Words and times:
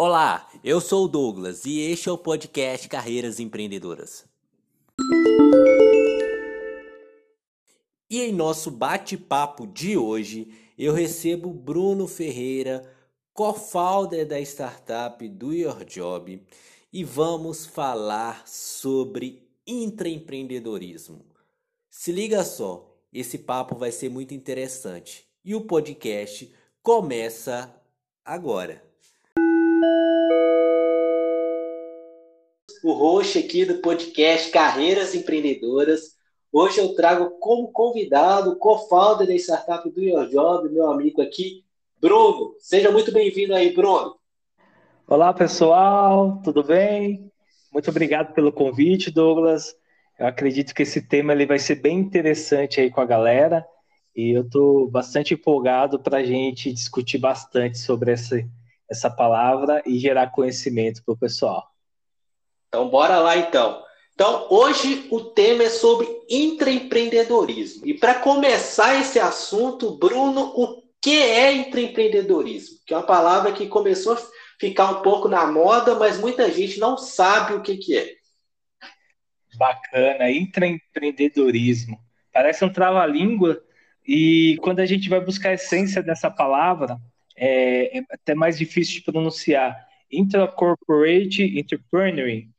Olá, 0.00 0.48
eu 0.62 0.80
sou 0.80 1.06
o 1.06 1.08
Douglas 1.08 1.64
e 1.64 1.80
este 1.80 2.08
é 2.08 2.12
o 2.12 2.16
podcast 2.16 2.88
Carreiras 2.88 3.40
Empreendedoras. 3.40 4.24
E 8.08 8.20
em 8.20 8.32
nosso 8.32 8.70
bate-papo 8.70 9.66
de 9.66 9.96
hoje, 9.96 10.54
eu 10.78 10.92
recebo 10.92 11.52
Bruno 11.52 12.06
Ferreira, 12.06 12.88
co-founder 13.34 14.24
da 14.24 14.38
startup 14.40 15.28
Do 15.28 15.52
Your 15.52 15.84
Job, 15.84 16.46
e 16.92 17.02
vamos 17.02 17.66
falar 17.66 18.46
sobre 18.46 19.50
intraempreendedorismo. 19.66 21.26
Se 21.90 22.12
liga 22.12 22.44
só, 22.44 22.96
esse 23.12 23.36
papo 23.36 23.74
vai 23.74 23.90
ser 23.90 24.08
muito 24.10 24.32
interessante 24.32 25.26
e 25.44 25.56
o 25.56 25.62
podcast 25.62 26.54
começa 26.84 27.74
agora. 28.24 28.87
O 32.84 32.92
host 32.92 33.36
aqui 33.38 33.64
do 33.64 33.78
podcast 33.78 34.52
Carreiras 34.52 35.12
Empreendedoras. 35.12 36.16
Hoje 36.52 36.78
eu 36.78 36.94
trago 36.94 37.30
como 37.40 37.72
convidado 37.72 38.56
co-founder 38.56 39.26
da 39.26 39.34
startup 39.34 39.90
do 39.90 40.00
Your 40.00 40.28
Job, 40.28 40.68
meu 40.68 40.88
amigo 40.88 41.20
aqui, 41.20 41.64
Bruno. 42.00 42.54
Seja 42.60 42.92
muito 42.92 43.10
bem-vindo 43.10 43.52
aí, 43.52 43.74
Bruno. 43.74 44.14
Olá, 45.08 45.34
pessoal, 45.34 46.40
tudo 46.44 46.62
bem? 46.62 47.32
Muito 47.72 47.90
obrigado 47.90 48.32
pelo 48.32 48.52
convite, 48.52 49.10
Douglas. 49.10 49.74
Eu 50.16 50.28
acredito 50.28 50.72
que 50.72 50.82
esse 50.82 51.02
tema 51.02 51.32
ele 51.32 51.46
vai 51.46 51.58
ser 51.58 51.76
bem 51.76 51.98
interessante 51.98 52.80
aí 52.80 52.90
com 52.90 53.00
a 53.00 53.06
galera 53.06 53.66
e 54.14 54.36
eu 54.36 54.42
estou 54.42 54.88
bastante 54.88 55.34
empolgado 55.34 55.98
para 55.98 56.18
a 56.18 56.24
gente 56.24 56.72
discutir 56.72 57.18
bastante 57.18 57.76
sobre 57.76 58.12
essa, 58.12 58.36
essa 58.88 59.10
palavra 59.10 59.82
e 59.84 59.98
gerar 59.98 60.30
conhecimento 60.30 61.02
para 61.04 61.14
o 61.14 61.18
pessoal. 61.18 61.66
Então, 62.68 62.88
bora 62.88 63.18
lá 63.18 63.36
então. 63.36 63.82
Então, 64.14 64.46
hoje 64.50 65.06
o 65.10 65.20
tema 65.20 65.62
é 65.62 65.70
sobre 65.70 66.08
intraempreendedorismo. 66.28 67.86
E 67.86 67.94
para 67.94 68.16
começar 68.16 69.00
esse 69.00 69.18
assunto, 69.18 69.96
Bruno, 69.96 70.52
o 70.56 70.82
que 71.00 71.22
é 71.22 71.52
intraempreendedorismo? 71.52 72.78
Que 72.84 72.92
é 72.92 72.96
uma 72.96 73.06
palavra 73.06 73.52
que 73.52 73.68
começou 73.68 74.14
a 74.14 74.22
ficar 74.60 74.90
um 74.90 75.02
pouco 75.02 75.28
na 75.28 75.46
moda, 75.46 75.94
mas 75.94 76.18
muita 76.18 76.50
gente 76.50 76.80
não 76.80 76.98
sabe 76.98 77.54
o 77.54 77.62
que, 77.62 77.76
que 77.76 77.96
é. 77.96 78.14
Bacana, 79.56 80.30
intraempreendedorismo. 80.30 81.98
Parece 82.32 82.64
um 82.64 82.72
trava-língua, 82.72 83.62
e 84.06 84.58
quando 84.62 84.80
a 84.80 84.86
gente 84.86 85.08
vai 85.08 85.20
buscar 85.20 85.50
a 85.50 85.54
essência 85.54 86.02
dessa 86.02 86.30
palavra, 86.30 86.98
é, 87.36 87.98
é 87.98 88.02
até 88.10 88.34
mais 88.34 88.58
difícil 88.58 88.94
de 88.94 89.02
pronunciar. 89.02 89.86
Intracorporate 90.10 91.42
Entrepreneuring. 91.58 92.50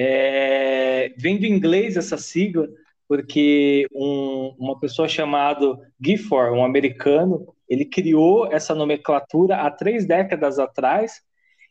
É, 0.00 1.12
vem 1.16 1.38
do 1.40 1.46
inglês 1.46 1.96
essa 1.96 2.16
sigla, 2.16 2.68
porque 3.08 3.84
um, 3.92 4.54
uma 4.56 4.78
pessoa 4.78 5.08
chamada 5.08 5.76
Gifford, 6.00 6.56
um 6.56 6.64
americano, 6.64 7.52
ele 7.68 7.84
criou 7.84 8.46
essa 8.52 8.76
nomenclatura 8.76 9.56
há 9.56 9.68
três 9.72 10.06
décadas 10.06 10.60
atrás. 10.60 11.20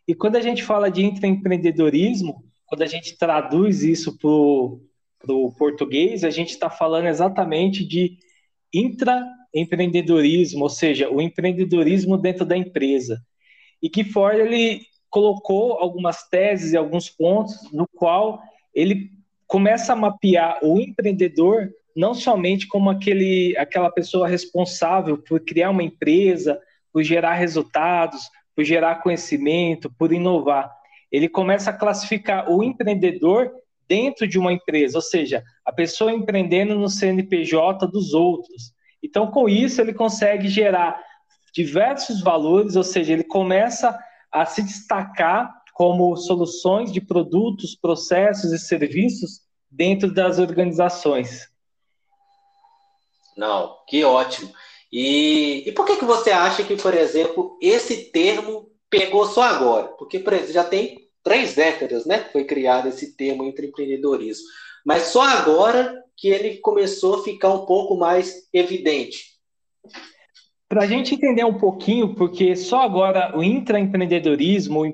E 0.05 0.13
quando 0.13 0.35
a 0.35 0.41
gente 0.41 0.61
fala 0.61 0.91
de 0.91 1.05
intraempreendedorismo, 1.05 2.43
quando 2.65 2.81
a 2.81 2.85
gente 2.85 3.17
traduz 3.17 3.81
isso 3.81 4.17
para 4.17 4.27
o 4.29 5.53
português, 5.57 6.25
a 6.25 6.29
gente 6.29 6.49
está 6.49 6.69
falando 6.69 7.07
exatamente 7.07 7.85
de 7.85 8.17
intraempreendedorismo, 8.73 10.63
ou 10.63 10.69
seja, 10.69 11.09
o 11.09 11.21
empreendedorismo 11.21 12.17
dentro 12.17 12.45
da 12.45 12.57
empresa. 12.57 13.21
E 13.81 13.89
Gifford, 13.93 14.41
ele 14.41 14.81
colocou 15.09 15.73
algumas 15.73 16.27
teses 16.29 16.73
e 16.73 16.77
alguns 16.77 17.09
pontos 17.09 17.71
no 17.71 17.87
qual 17.87 18.41
ele 18.73 19.11
começa 19.47 19.93
a 19.93 19.95
mapear 19.95 20.59
o 20.61 20.79
empreendedor 20.79 21.69
não 21.95 22.13
somente 22.13 22.67
como 22.67 22.91
aquele, 22.91 23.57
aquela 23.57 23.89
pessoa 23.89 24.27
responsável 24.27 25.17
por 25.17 25.39
criar 25.39 25.71
uma 25.71 25.81
empresa, 25.81 26.59
por 26.93 27.01
gerar 27.01 27.33
resultados, 27.33 28.29
por 28.55 28.63
gerar 28.63 29.01
conhecimento, 29.01 29.91
por 29.97 30.13
inovar. 30.13 30.71
Ele 31.11 31.27
começa 31.27 31.71
a 31.71 31.73
classificar 31.73 32.51
o 32.51 32.63
empreendedor 32.63 33.51
dentro 33.87 34.27
de 34.27 34.37
uma 34.37 34.53
empresa, 34.53 34.99
ou 34.99 35.01
seja, 35.01 35.43
a 35.65 35.71
pessoa 35.71 36.11
empreendendo 36.11 36.75
no 36.75 36.87
CNPJ 36.87 37.87
dos 37.87 38.13
outros. 38.13 38.73
Então, 39.01 39.31
com 39.31 39.49
isso, 39.49 39.81
ele 39.81 39.93
consegue 39.93 40.49
gerar 40.49 41.01
diversos 41.51 42.21
valores, 42.21 42.75
ou 42.75 42.83
seja, 42.83 43.13
ele 43.13 43.23
começa 43.23 43.97
a 44.31 44.45
se 44.45 44.61
destacar 44.61 45.51
como 45.73 46.15
soluções 46.15 46.91
de 46.91 46.99
produtos, 46.99 47.75
processos 47.75 48.51
e 48.51 48.59
serviços 48.59 49.41
dentro 49.69 50.13
das 50.13 50.39
organizações. 50.39 51.47
Não, 53.37 53.77
que 53.87 54.03
ótimo. 54.03 54.51
E, 54.91 55.63
e 55.67 55.71
por 55.71 55.85
que, 55.85 55.97
que 55.97 56.05
você 56.05 56.31
acha 56.31 56.63
que, 56.63 56.75
por 56.75 56.93
exemplo, 56.93 57.57
esse 57.61 58.05
termo 58.05 58.71
pegou 58.89 59.27
só 59.27 59.43
agora? 59.43 59.89
Porque, 59.89 60.17
por 60.17 60.33
exemplo, 60.33 60.53
já 60.53 60.63
tem 60.63 61.07
três 61.23 61.53
décadas 61.55 62.05
né, 62.05 62.27
foi 62.31 62.45
criado 62.45 62.87
esse 62.87 63.15
termo 63.15 63.43
empreendedorismo. 63.43 64.45
Mas 64.85 65.07
só 65.07 65.21
agora 65.21 66.01
que 66.15 66.29
ele 66.29 66.57
começou 66.57 67.19
a 67.19 67.23
ficar 67.23 67.53
um 67.53 67.65
pouco 67.65 67.95
mais 67.95 68.47
evidente. 68.53 69.37
Para 70.69 70.83
a 70.83 70.87
gente 70.87 71.15
entender 71.15 71.45
um 71.45 71.57
pouquinho, 71.57 72.13
porque 72.13 72.55
só 72.55 72.81
agora 72.81 73.37
o 73.37 73.43
intraempreendedorismo, 73.43 74.81
o 74.81 74.85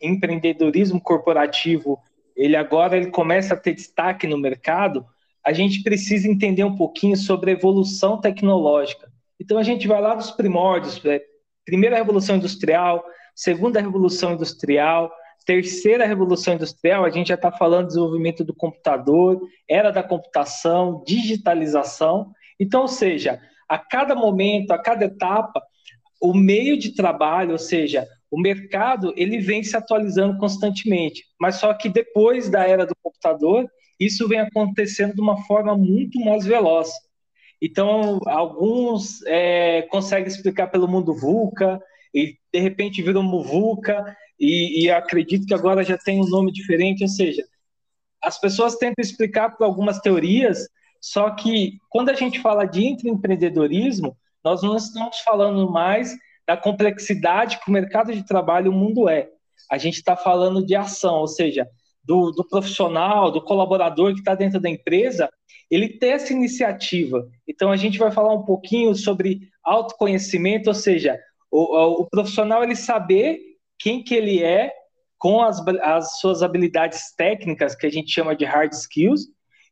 empreendedorismo 0.00 1.00
corporativo, 1.00 1.98
ele 2.36 2.54
agora 2.54 2.96
ele 2.96 3.10
começa 3.10 3.54
a 3.54 3.56
ter 3.56 3.74
destaque 3.74 4.26
no 4.26 4.38
mercado, 4.38 5.04
a 5.44 5.52
gente 5.52 5.82
precisa 5.82 6.28
entender 6.28 6.62
um 6.62 6.76
pouquinho 6.76 7.16
sobre 7.16 7.50
a 7.50 7.54
evolução 7.54 8.20
tecnológica. 8.20 9.10
Então 9.40 9.58
a 9.58 9.62
gente 9.62 9.88
vai 9.88 10.00
lá 10.00 10.14
dos 10.14 10.30
primórdios, 10.30 11.02
né? 11.02 11.20
primeira 11.64 11.96
revolução 11.96 12.36
industrial, 12.36 13.04
segunda 13.34 13.80
revolução 13.80 14.34
industrial, 14.34 15.10
terceira 15.44 16.06
revolução 16.06 16.54
industrial, 16.54 17.04
a 17.04 17.10
gente 17.10 17.28
já 17.28 17.34
está 17.34 17.50
falando 17.50 17.84
do 17.84 17.88
desenvolvimento 17.88 18.44
do 18.44 18.54
computador, 18.54 19.40
era 19.68 19.90
da 19.90 20.02
computação, 20.02 21.02
digitalização. 21.06 22.32
Então, 22.60 22.82
ou 22.82 22.88
seja, 22.88 23.40
a 23.68 23.78
cada 23.78 24.14
momento, 24.14 24.70
a 24.72 24.78
cada 24.78 25.04
etapa, 25.04 25.62
o 26.20 26.34
meio 26.34 26.78
de 26.78 26.94
trabalho, 26.94 27.52
ou 27.52 27.58
seja, 27.58 28.06
o 28.30 28.40
mercado, 28.40 29.12
ele 29.16 29.38
vem 29.38 29.62
se 29.62 29.76
atualizando 29.76 30.38
constantemente. 30.38 31.24
Mas 31.40 31.56
só 31.56 31.72
que 31.74 31.88
depois 31.88 32.48
da 32.48 32.66
era 32.66 32.84
do 32.86 32.94
computador, 33.02 33.68
isso 33.98 34.28
vem 34.28 34.40
acontecendo 34.40 35.14
de 35.14 35.20
uma 35.20 35.42
forma 35.44 35.76
muito 35.76 36.20
mais 36.20 36.44
veloz. 36.44 36.90
Então, 37.60 38.20
alguns 38.26 39.22
é, 39.26 39.82
conseguem 39.90 40.28
explicar 40.28 40.68
pelo 40.68 40.88
mundo 40.88 41.14
VUCA, 41.14 41.80
e 42.14 42.36
de 42.52 42.60
repente 42.60 43.02
viram 43.02 43.22
Muvuca, 43.22 44.16
e, 44.38 44.84
e 44.84 44.90
acredito 44.90 45.46
que 45.46 45.54
agora 45.54 45.82
já 45.82 45.98
tem 45.98 46.20
um 46.20 46.28
nome 46.28 46.52
diferente, 46.52 47.02
ou 47.02 47.08
seja, 47.08 47.42
as 48.22 48.40
pessoas 48.40 48.76
tentam 48.76 49.02
explicar 49.02 49.56
por 49.56 49.64
algumas 49.64 49.98
teorias, 49.98 50.68
só 51.00 51.30
que 51.30 51.78
quando 51.88 52.08
a 52.10 52.14
gente 52.14 52.40
fala 52.40 52.64
de 52.64 52.86
empreendedorismo, 52.86 54.16
nós 54.44 54.62
não 54.62 54.76
estamos 54.76 55.18
falando 55.20 55.70
mais 55.70 56.16
da 56.46 56.56
complexidade 56.56 57.58
que 57.60 57.68
o 57.68 57.72
mercado 57.72 58.12
de 58.12 58.24
trabalho 58.24 58.70
o 58.70 58.74
mundo 58.74 59.08
é. 59.08 59.28
A 59.70 59.76
gente 59.76 59.96
está 59.96 60.16
falando 60.16 60.64
de 60.64 60.74
ação, 60.74 61.16
ou 61.16 61.28
seja, 61.28 61.68
do, 62.02 62.30
do 62.30 62.42
profissional, 62.42 63.30
do 63.30 63.42
colaborador 63.42 64.14
que 64.14 64.20
está 64.20 64.34
dentro 64.34 64.58
da 64.58 64.70
empresa, 64.70 65.28
ele 65.70 65.88
ter 65.88 66.08
essa 66.08 66.32
iniciativa. 66.32 67.28
Então 67.46 67.70
a 67.70 67.76
gente 67.76 67.98
vai 67.98 68.10
falar 68.10 68.32
um 68.32 68.44
pouquinho 68.44 68.94
sobre 68.94 69.40
autoconhecimento, 69.62 70.70
ou 70.70 70.74
seja, 70.74 71.20
o, 71.50 72.02
o 72.02 72.06
profissional 72.08 72.62
ele 72.62 72.74
saber 72.74 73.38
quem 73.78 74.02
que 74.02 74.14
ele 74.14 74.42
é 74.42 74.72
com 75.18 75.42
as, 75.42 75.60
as 75.82 76.18
suas 76.18 76.42
habilidades 76.42 77.14
técnicas, 77.16 77.74
que 77.74 77.86
a 77.86 77.90
gente 77.90 78.10
chama 78.10 78.34
de 78.34 78.44
hard 78.44 78.72
skills, 78.72 79.26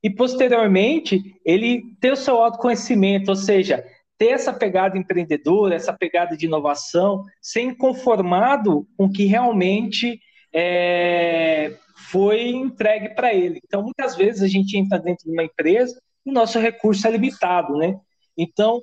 e 0.07 0.11
posteriormente 0.11 1.37
ele 1.45 1.83
ter 2.01 2.13
o 2.13 2.17
seu 2.17 2.41
autoconhecimento, 2.41 3.29
ou 3.29 3.35
seja, 3.35 3.85
ter 4.17 4.29
essa 4.29 4.53
pegada 4.53 4.97
empreendedora, 4.97 5.75
essa 5.75 5.93
pegada 5.93 6.37
de 6.37 6.47
inovação, 6.47 7.25
ser 7.43 7.63
inconformado 7.63 8.87
com 8.97 9.07
o 9.07 9.13
que 9.13 9.25
realmente 9.25 10.21
é, 10.55 11.77
foi 12.09 12.51
entregue 12.51 13.17
para 13.17 13.35
ele. 13.35 13.61
Então, 13.65 13.83
muitas 13.83 14.15
vezes 14.15 14.43
a 14.43 14.47
gente 14.47 14.79
entra 14.79 14.97
dentro 14.97 15.25
de 15.25 15.33
uma 15.33 15.43
empresa 15.43 16.01
e 16.25 16.31
o 16.31 16.33
nosso 16.33 16.61
recurso 16.61 17.05
é 17.09 17.11
limitado, 17.11 17.77
né? 17.77 17.99
Então, 18.39 18.81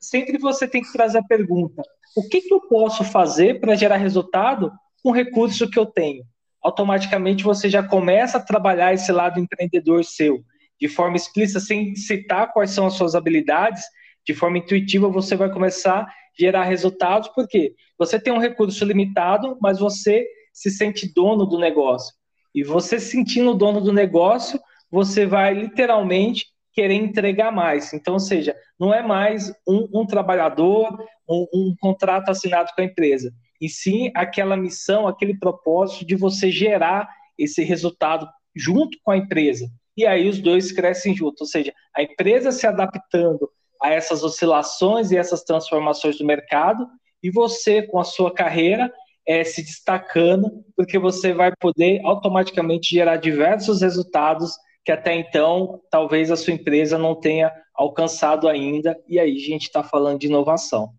sempre 0.00 0.38
você 0.38 0.66
tem 0.66 0.82
que 0.82 0.92
trazer 0.92 1.18
a 1.18 1.24
pergunta: 1.24 1.84
o 2.16 2.28
que, 2.28 2.40
que 2.40 2.52
eu 2.52 2.62
posso 2.62 3.04
fazer 3.04 3.60
para 3.60 3.76
gerar 3.76 3.98
resultado 3.98 4.72
com 5.04 5.10
o 5.10 5.14
recurso 5.14 5.70
que 5.70 5.78
eu 5.78 5.86
tenho? 5.86 6.24
Automaticamente 6.60 7.44
você 7.44 7.70
já 7.70 7.80
começa 7.80 8.38
a 8.38 8.42
trabalhar 8.42 8.92
esse 8.92 9.12
lado 9.12 9.38
empreendedor 9.38 10.04
seu, 10.04 10.42
de 10.80 10.88
forma 10.88 11.16
explícita, 11.16 11.60
sem 11.60 11.94
citar 11.94 12.52
quais 12.52 12.70
são 12.70 12.86
as 12.86 12.94
suas 12.94 13.14
habilidades, 13.14 13.82
de 14.26 14.34
forma 14.34 14.58
intuitiva 14.58 15.08
você 15.08 15.36
vai 15.36 15.50
começar 15.50 16.00
a 16.00 16.08
gerar 16.38 16.64
resultados, 16.64 17.28
porque 17.28 17.74
você 17.98 18.18
tem 18.18 18.32
um 18.32 18.38
recurso 18.38 18.84
limitado, 18.84 19.56
mas 19.60 19.78
você 19.78 20.26
se 20.52 20.70
sente 20.70 21.12
dono 21.12 21.46
do 21.46 21.58
negócio. 21.58 22.14
E 22.54 22.62
você 22.62 22.98
sentindo 22.98 23.54
dono 23.54 23.80
do 23.80 23.92
negócio, 23.92 24.60
você 24.90 25.26
vai 25.26 25.54
literalmente 25.54 26.46
querer 26.72 26.94
entregar 26.94 27.52
mais. 27.52 27.92
Então, 27.92 28.14
ou 28.14 28.20
seja, 28.20 28.54
não 28.78 28.92
é 28.92 29.02
mais 29.02 29.52
um, 29.66 29.88
um 29.92 30.06
trabalhador, 30.06 30.96
um, 31.28 31.46
um 31.54 31.74
contrato 31.80 32.30
assinado 32.30 32.70
com 32.74 32.82
a 32.82 32.84
empresa, 32.84 33.32
e 33.60 33.68
sim 33.68 34.10
aquela 34.14 34.56
missão, 34.56 35.06
aquele 35.06 35.38
propósito 35.38 36.04
de 36.04 36.16
você 36.16 36.50
gerar 36.50 37.08
esse 37.38 37.62
resultado 37.62 38.28
junto 38.54 38.98
com 39.02 39.10
a 39.10 39.16
empresa. 39.16 39.68
E 39.96 40.06
aí 40.06 40.28
os 40.28 40.40
dois 40.40 40.72
crescem 40.72 41.14
juntos, 41.14 41.42
ou 41.42 41.46
seja, 41.46 41.72
a 41.94 42.02
empresa 42.02 42.50
se 42.50 42.66
adaptando 42.66 43.48
a 43.80 43.90
essas 43.90 44.22
oscilações 44.24 45.10
e 45.10 45.16
essas 45.16 45.42
transformações 45.42 46.18
do 46.18 46.24
mercado, 46.24 46.86
e 47.22 47.30
você, 47.30 47.82
com 47.82 47.98
a 47.98 48.04
sua 48.04 48.32
carreira, 48.32 48.92
é, 49.26 49.42
se 49.44 49.62
destacando, 49.62 50.50
porque 50.76 50.98
você 50.98 51.32
vai 51.32 51.52
poder 51.58 52.00
automaticamente 52.04 52.94
gerar 52.94 53.16
diversos 53.16 53.80
resultados 53.80 54.52
que 54.84 54.92
até 54.92 55.14
então 55.14 55.80
talvez 55.90 56.30
a 56.30 56.36
sua 56.36 56.52
empresa 56.52 56.98
não 56.98 57.14
tenha 57.14 57.50
alcançado 57.74 58.48
ainda, 58.48 58.96
e 59.08 59.18
aí 59.18 59.34
a 59.34 59.40
gente 59.40 59.62
está 59.62 59.82
falando 59.82 60.18
de 60.18 60.26
inovação. 60.26 60.90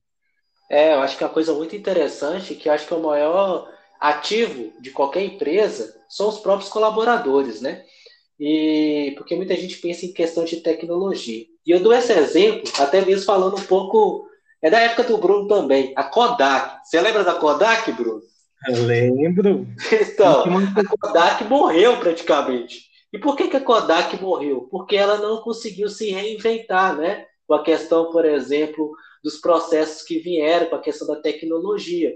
É, 0.70 0.94
eu 0.96 1.02
acho 1.02 1.18
que 1.18 1.24
é 1.24 1.28
uma 1.28 1.34
coisa 1.34 1.54
muito 1.54 1.76
interessante, 1.76 2.56
que 2.56 2.68
acho 2.68 2.88
que 2.88 2.94
é 2.94 2.98
o 2.98 3.04
maior 3.04 3.72
ativo 4.00 4.74
de 4.82 4.90
qualquer 4.90 5.24
empresa 5.24 5.96
são 6.10 6.28
os 6.28 6.40
próprios 6.40 6.70
colaboradores, 6.70 7.62
né? 7.62 7.84
E 8.40 9.14
porque 9.18 9.36
muita 9.36 9.56
gente 9.56 9.78
pensa 9.78 10.06
em 10.06 10.14
questão 10.14 10.44
de 10.44 10.58
tecnologia. 10.58 11.46
E 11.66 11.72
eu 11.72 11.80
dou 11.80 11.94
esse 11.94 12.12
exemplo, 12.12 12.70
até 12.80 13.04
mesmo 13.04 13.26
falando 13.26 13.58
um 13.58 13.64
pouco, 13.64 14.28
é 14.62 14.70
da 14.70 14.80
época 14.80 15.04
do 15.04 15.18
Bruno 15.18 15.48
também, 15.48 15.94
a 15.96 16.04
Kodak. 16.04 16.86
Você 16.86 17.00
lembra 17.00 17.24
da 17.24 17.36
Kodak, 17.36 17.92
Bruno? 17.94 18.22
Eu 18.68 18.84
lembro. 18.84 19.68
Então, 19.92 20.44
a 20.44 20.98
Kodak 20.98 21.44
morreu 21.46 21.98
praticamente. 22.00 22.86
E 23.14 23.18
por 23.18 23.36
que, 23.36 23.48
que 23.48 23.58
a 23.58 23.62
Kodak 23.62 24.22
morreu? 24.22 24.68
Porque 24.70 24.96
ela 24.96 25.18
não 25.18 25.38
conseguiu 25.38 25.88
se 25.88 26.12
reinventar, 26.12 26.98
né? 26.98 27.26
Com 27.48 27.54
a 27.54 27.64
questão, 27.64 28.12
por 28.12 28.26
exemplo, 28.26 28.92
dos 29.24 29.38
processos 29.38 30.02
que 30.02 30.20
vieram, 30.20 30.68
com 30.68 30.76
a 30.76 30.82
questão 30.82 31.08
da 31.08 31.16
tecnologia. 31.16 32.14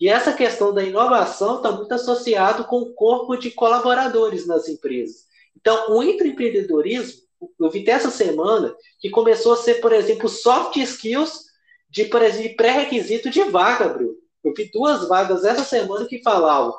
E 0.00 0.08
essa 0.08 0.32
questão 0.32 0.72
da 0.72 0.84
inovação 0.84 1.56
está 1.56 1.72
muito 1.72 1.92
associado 1.92 2.64
com 2.64 2.78
o 2.80 2.94
corpo 2.94 3.36
de 3.36 3.50
colaboradores 3.50 4.46
nas 4.46 4.68
empresas. 4.68 5.27
Então, 5.60 5.90
o 5.90 6.02
empreendedorismo, 6.02 7.20
eu 7.60 7.70
vi 7.70 7.82
até 7.82 7.92
essa 7.92 8.10
semana, 8.10 8.74
que 9.00 9.10
começou 9.10 9.52
a 9.52 9.56
ser, 9.56 9.80
por 9.80 9.92
exemplo, 9.92 10.28
soft 10.28 10.76
skills 10.76 11.46
de, 11.90 12.04
pré-requisito 12.04 13.28
de 13.30 13.42
vaga, 13.44 13.88
Bruno. 13.88 14.14
Eu 14.44 14.54
vi 14.54 14.70
duas 14.70 15.08
vagas 15.08 15.44
essa 15.44 15.64
semana 15.64 16.06
que 16.06 16.22
falavam 16.22 16.74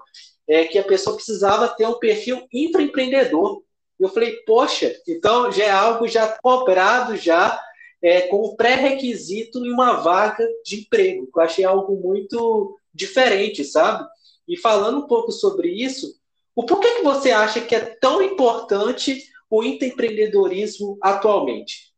é, 0.47 0.65
que 0.65 0.77
a 0.79 0.83
pessoa 0.83 1.15
precisava 1.15 1.67
ter 1.67 1.85
um 1.85 1.99
perfil 1.99 2.47
intraempreendedor. 2.51 3.61
Eu 3.99 4.09
falei, 4.09 4.37
poxa, 4.45 4.95
então 5.07 5.51
já 5.51 5.65
é 5.65 5.69
algo 5.69 6.07
já 6.07 6.27
cobrado 6.41 7.17
já 7.17 7.59
é, 8.01 8.21
como 8.21 8.55
pré-requisito 8.55 9.63
em 9.65 9.71
uma 9.71 9.97
vaga 9.97 10.47
de 10.63 10.81
emprego. 10.81 11.29
Eu 11.35 11.41
achei 11.41 11.65
algo 11.65 11.95
muito 11.97 12.79
diferente, 12.93 13.63
sabe? 13.63 14.07
E 14.47 14.57
falando 14.57 14.99
um 14.99 15.07
pouco 15.07 15.31
sobre 15.31 15.69
isso, 15.69 16.18
o 16.59 16.65
porquê 16.65 16.95
que 16.95 17.03
você 17.03 17.31
acha 17.31 17.61
que 17.61 17.75
é 17.75 17.79
tão 17.79 18.21
importante 18.21 19.23
o 19.49 19.63
empreendedorismo 19.63 20.97
atualmente? 21.01 21.93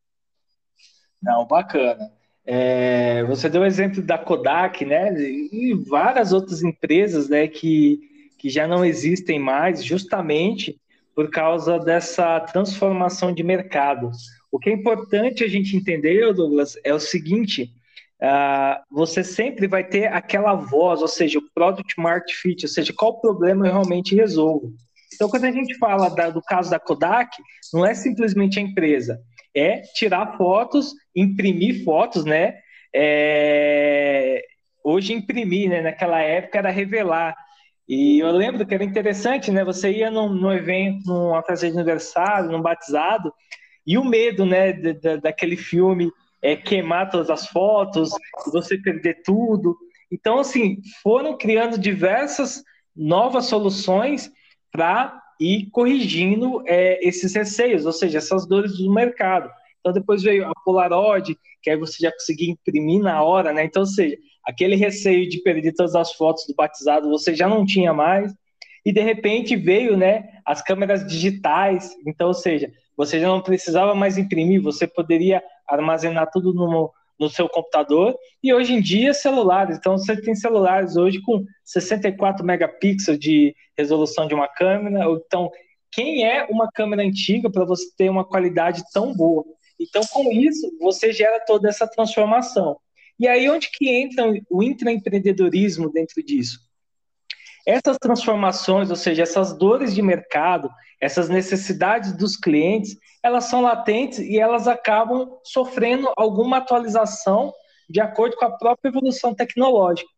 Não, 1.22 1.46
bacana. 1.46 2.12
É, 2.46 3.24
você 3.26 3.50
deu 3.50 3.62
o 3.62 3.66
exemplo 3.66 4.02
da 4.02 4.18
Kodak, 4.18 4.84
né? 4.84 5.14
E 5.20 5.74
várias 5.88 6.34
outras 6.34 6.64
empresas, 6.64 7.30
né? 7.30 7.48
Que 7.48 8.12
que 8.42 8.50
já 8.50 8.68
não 8.68 8.84
existem 8.84 9.38
mais, 9.38 9.84
justamente 9.84 10.82
por 11.14 11.30
causa 11.30 11.78
dessa 11.78 12.40
transformação 12.40 13.32
de 13.32 13.44
mercado. 13.44 14.10
O 14.52 14.58
que 14.58 14.72
é 14.72 14.74
importante 14.74 15.44
a 15.44 15.48
gente 15.48 15.78
entender, 15.78 16.34
Douglas, 16.34 16.76
é 16.84 16.92
o 16.92 17.00
seguinte: 17.00 17.72
uh, 18.22 18.82
você 18.90 19.24
sempre 19.24 19.68
vai 19.68 19.84
ter 19.84 20.08
aquela 20.08 20.54
voz, 20.54 21.02
ou 21.02 21.08
seja, 21.08 21.40
o 21.40 21.54
product 21.54 22.00
market 22.00 22.36
fit, 22.36 22.66
ou 22.66 22.70
seja, 22.70 22.94
qual 22.96 23.20
problema 23.20 23.68
eu 23.68 23.72
realmente 23.74 24.16
resolvo. 24.16 24.74
Então, 25.14 25.30
quando 25.30 25.46
a 25.46 25.52
gente 25.52 25.78
fala 25.78 26.10
da, 26.10 26.30
do 26.30 26.42
caso 26.42 26.70
da 26.70 26.80
Kodak, 26.80 27.36
não 27.74 27.86
é 27.86 27.94
simplesmente 27.94 28.60
a 28.60 28.62
empresa, 28.62 29.20
é 29.56 29.82
tirar 29.96 30.38
fotos, 30.38 30.94
imprimir 31.16 31.84
fotos, 31.84 32.24
né? 32.24 32.56
É... 32.96 34.42
Hoje 34.84 35.14
imprimir, 35.14 35.70
né? 35.70 35.82
Naquela 35.82 36.22
época 36.22 36.58
era 36.58 36.70
revelar. 36.70 37.36
E 37.88 38.20
eu 38.20 38.32
lembro 38.32 38.66
que 38.66 38.74
era 38.74 38.84
interessante, 38.84 39.52
né? 39.52 39.66
Você 39.66 39.92
ia 39.92 40.10
num, 40.10 40.30
num 40.30 40.52
evento, 40.52 41.06
numa 41.06 41.44
festa 41.44 41.68
de 41.68 41.74
aniversário, 41.74 42.50
num 42.50 42.62
batizado, 42.62 43.34
e 43.86 43.98
o 43.98 44.06
medo, 44.06 44.46
né, 44.46 44.72
de, 44.72 44.94
daquele 45.18 45.58
filme 45.58 46.12
é 46.42 46.56
queimar 46.56 47.10
todas 47.10 47.30
as 47.30 47.48
fotos, 47.48 48.10
você 48.52 48.78
perder 48.78 49.22
tudo. 49.24 49.78
Então, 50.12 50.40
assim, 50.40 50.82
foram 51.02 51.38
criando 51.38 51.78
diversas 51.78 52.64
novas 52.96 53.46
soluções 53.46 54.32
para 54.72 55.22
ir 55.40 55.70
corrigindo 55.72 56.64
é, 56.68 57.00
esses 57.08 57.34
receios, 57.34 57.86
ou 57.86 57.92
seja, 57.92 58.18
essas 58.18 58.48
dores 58.48 58.78
do 58.78 58.94
mercado. 58.94 59.50
Então, 59.80 59.92
depois 59.92 60.22
veio 60.22 60.48
a 60.48 60.54
Polaroid, 60.64 61.38
que 61.62 61.70
aí 61.70 61.78
você 61.78 61.98
já 62.00 62.12
conseguia 62.12 62.52
imprimir 62.52 63.02
na 63.02 63.24
hora, 63.24 63.52
né? 63.52 63.64
Então, 63.64 63.82
ou 63.82 63.88
seja, 63.88 64.18
aquele 64.46 64.76
receio 64.76 65.28
de 65.28 65.42
perder 65.42 65.74
todas 65.74 65.96
as 65.96 66.14
fotos 66.14 66.46
do 66.48 66.56
batizado 66.56 67.10
você 67.10 67.34
já 67.34 67.48
não 67.48 67.66
tinha 67.66 67.94
mais. 67.94 68.34
E 68.86 68.92
de 68.92 69.02
repente 69.02 69.56
veio, 69.56 69.96
né, 69.96 70.24
as 70.46 70.62
câmeras 70.62 71.06
digitais. 71.06 71.96
Então, 72.06 72.28
ou 72.28 72.34
seja, 72.34 72.72
você 72.98 73.20
já 73.20 73.28
não 73.28 73.42
precisava 73.42 73.96
mais 73.96 74.18
imprimir, 74.18 74.62
você 74.62 74.88
poderia 74.88 75.42
armazenar 75.68 76.30
tudo 76.32 76.54
no, 76.54 76.92
no 77.20 77.30
seu 77.30 77.48
computador. 77.48 78.18
E 78.44 78.54
hoje 78.54 78.74
em 78.74 78.82
dia, 78.82 79.14
celulares. 79.14 79.78
Então, 79.78 79.98
você 79.98 80.20
tem 80.20 80.36
celulares 80.36 80.96
hoje 80.98 81.22
com 81.22 81.46
64 81.64 82.46
megapixels 82.46 83.20
de 83.20 83.56
resolução 83.78 84.28
de 84.28 84.34
uma 84.34 84.48
câmera. 84.48 85.06
Então, 85.26 85.50
quem 85.92 86.26
é 86.26 86.46
uma 86.50 86.70
câmera 86.72 87.04
antiga 87.04 87.50
para 87.50 87.66
você 87.66 87.86
ter 87.98 88.10
uma 88.10 88.26
qualidade 88.26 88.84
tão 88.94 89.14
boa? 89.14 89.46
Então, 89.80 90.02
com 90.12 90.32
isso, 90.32 90.72
você 90.80 91.12
gera 91.12 91.40
toda 91.46 91.70
essa 91.70 91.88
transformação. 91.88 92.78
E 93.20 93.28
aí 93.28 93.50
onde 93.50 93.70
que 93.72 93.88
entra 93.88 94.32
o 94.50 94.64
intraempreendedorismo 94.64 95.92
dentro 95.92 96.24
disso? 96.24 96.60
Essas 97.66 97.98
transformações, 97.98 98.90
ou 98.90 98.96
seja, 98.96 99.24
essas 99.24 99.58
dores 99.58 99.94
de 99.94 100.02
mercado, 100.02 100.70
essas 101.00 101.30
necessidades 101.30 102.14
dos 102.14 102.36
clientes, 102.36 102.96
elas 103.24 103.46
são 103.46 103.62
latentes 103.62 104.20
e 104.20 104.40
elas 104.40 104.68
acabam 104.68 105.30
sofrendo 105.44 106.12
alguma 106.18 106.58
atualização 106.58 107.54
de 107.90 108.00
acordo 108.00 108.36
com 108.38 108.46
a 108.46 108.58
própria 108.58 108.90
evolução 108.90 109.34
tecnológica. 109.34 110.10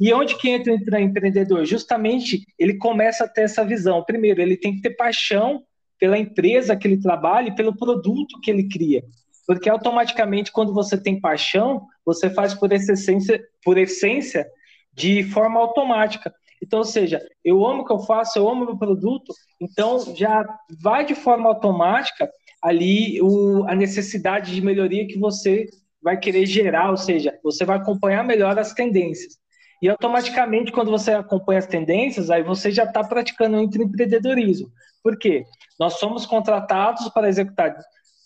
E 0.00 0.12
onde 0.12 0.36
que 0.36 0.48
entra 0.48 0.72
o 0.72 0.98
empreendedor? 0.98 1.64
Justamente 1.64 2.44
ele 2.58 2.78
começa 2.78 3.24
a 3.24 3.28
ter 3.28 3.42
essa 3.42 3.64
visão. 3.64 4.04
Primeiro, 4.04 4.40
ele 4.40 4.56
tem 4.56 4.76
que 4.76 4.82
ter 4.82 4.90
paixão 4.90 5.64
pela 5.98 6.16
empresa 6.16 6.76
que 6.76 6.86
ele 6.86 7.00
trabalha 7.00 7.48
e 7.48 7.54
pelo 7.54 7.76
produto 7.76 8.40
que 8.40 8.50
ele 8.50 8.68
cria. 8.68 9.02
Porque 9.44 9.68
automaticamente, 9.68 10.52
quando 10.52 10.72
você 10.72 10.96
tem 10.96 11.20
paixão, 11.20 11.84
você 12.04 12.30
faz 12.30 12.54
por 12.54 12.72
essência, 12.72 13.42
por 13.64 13.76
essência 13.76 14.46
de 14.92 15.24
forma 15.24 15.58
automática. 15.58 16.32
Então, 16.62 16.80
ou 16.80 16.84
seja, 16.84 17.20
eu 17.44 17.64
amo 17.66 17.82
o 17.82 17.84
que 17.84 17.92
eu 17.92 18.00
faço, 18.00 18.38
eu 18.38 18.48
amo 18.48 18.62
o 18.62 18.66
meu 18.66 18.78
produto, 18.78 19.32
então 19.60 20.14
já 20.14 20.44
vai 20.82 21.04
de 21.04 21.14
forma 21.14 21.48
automática 21.48 22.28
ali 22.62 23.20
o, 23.22 23.64
a 23.68 23.74
necessidade 23.74 24.54
de 24.54 24.60
melhoria 24.60 25.06
que 25.06 25.18
você 25.18 25.66
vai 26.02 26.18
querer 26.18 26.46
gerar, 26.46 26.90
ou 26.90 26.96
seja, 26.96 27.38
você 27.42 27.64
vai 27.64 27.76
acompanhar 27.76 28.24
melhor 28.24 28.58
as 28.58 28.72
tendências. 28.72 29.36
E 29.80 29.88
automaticamente, 29.88 30.72
quando 30.72 30.90
você 30.90 31.12
acompanha 31.12 31.60
as 31.60 31.66
tendências, 31.66 32.30
aí 32.30 32.42
você 32.42 32.70
já 32.70 32.84
está 32.84 33.04
praticando 33.04 33.56
o 33.56 33.60
empreendedorismo. 33.60 34.68
Por 35.02 35.16
quê? 35.16 35.44
Nós 35.78 35.94
somos 35.94 36.26
contratados 36.26 37.08
para 37.10 37.28
executar 37.28 37.76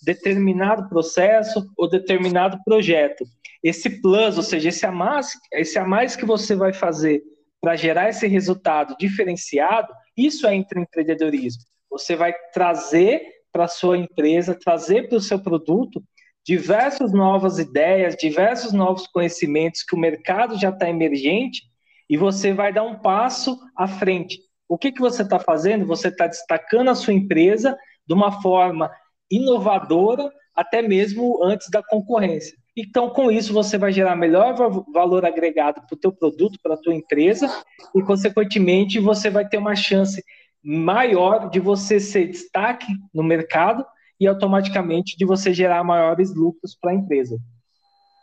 determinado 0.03 0.89
processo 0.89 1.71
ou 1.77 1.89
determinado 1.89 2.59
projeto. 2.65 3.25
Esse 3.63 4.01
plus, 4.01 4.37
ou 4.37 4.43
seja, 4.43 4.71
esse 4.71 4.85
a 4.85 4.91
mais, 4.91 5.33
esse 5.53 5.79
a 5.79 5.85
mais 5.85 6.17
que 6.17 6.25
você 6.25 6.57
vai 6.57 6.73
fazer 6.73 7.23
para 7.63 7.77
gerar 7.77 8.09
esse 8.09 8.27
resultado 8.27 8.97
diferenciado, 8.99 9.95
isso 10.17 10.49
é 10.49 10.55
empreendedorismo. 10.55 11.63
Você 11.89 12.17
vai 12.17 12.35
trazer 12.53 13.23
para 13.53 13.65
a 13.65 13.69
sua 13.69 13.97
empresa, 13.97 14.59
trazer 14.59 15.09
para 15.09 15.19
o 15.19 15.21
seu 15.21 15.41
produto 15.41 16.03
diversas 16.45 17.13
novas 17.13 17.61
ideias, 17.61 18.17
diversos 18.17 18.73
novos 18.73 19.07
conhecimentos 19.07 19.85
que 19.85 19.95
o 19.95 19.99
mercado 19.99 20.59
já 20.59 20.71
está 20.71 20.89
emergente 20.89 21.63
e 22.11 22.17
você 22.17 22.53
vai 22.53 22.73
dar 22.73 22.83
um 22.83 22.99
passo 22.99 23.57
à 23.77 23.87
frente. 23.87 24.41
O 24.69 24.77
que, 24.77 24.91
que 24.91 25.01
você 25.01 25.23
está 25.23 25.39
fazendo? 25.39 25.87
Você 25.87 26.09
está 26.09 26.27
destacando 26.27 26.91
a 26.91 26.97
sua 26.97 27.15
empresa 27.15 27.79
de 28.05 28.13
uma 28.13 28.43
forma 28.43 28.91
inovadora, 29.31 30.29
até 30.53 30.83
mesmo 30.83 31.43
antes 31.45 31.71
da 31.71 31.81
concorrência. 31.81 32.57
Então, 32.77 33.11
com 33.11 33.31
isso, 33.31 33.53
você 33.53 33.77
vai 33.77 33.93
gerar 33.93 34.17
melhor 34.17 34.55
valor 34.93 35.25
agregado 35.27 35.83
para 35.87 35.95
o 35.95 35.99
teu 35.99 36.11
produto, 36.11 36.59
para 36.63 36.75
a 36.75 36.79
tua 36.79 36.95
empresa, 36.95 37.47
e, 37.95 38.03
consequentemente, 38.03 38.99
você 38.99 39.29
vai 39.29 39.47
ter 39.47 39.59
uma 39.59 39.75
chance 39.75 40.25
maior 40.65 41.51
de 41.51 41.61
você 41.61 42.01
ser 42.01 42.29
destaque 42.29 42.87
no 43.13 43.23
mercado 43.23 43.85
e, 44.19 44.27
automaticamente, 44.27 45.17
de 45.19 45.25
você 45.25 45.53
gerar 45.53 45.85
maiores 45.85 46.35
lucros 46.35 46.75
para 46.75 46.93
a 46.93 46.95
empresa. 46.95 47.39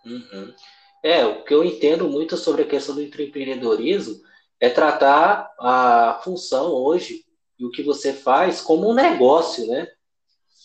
Uhum. 0.05 0.53
É, 1.03 1.25
o 1.25 1.43
que 1.43 1.53
eu 1.53 1.63
entendo 1.63 2.09
muito 2.09 2.35
sobre 2.35 2.63
a 2.63 2.67
questão 2.67 2.95
do 2.95 3.03
empreendedorismo 3.03 4.15
é 4.59 4.69
tratar 4.69 5.49
a 5.59 6.19
função 6.23 6.71
hoje 6.71 7.23
e 7.57 7.65
o 7.65 7.71
que 7.71 7.83
você 7.83 8.13
faz 8.13 8.61
como 8.61 8.89
um 8.89 8.93
negócio, 8.93 9.67
né? 9.67 9.87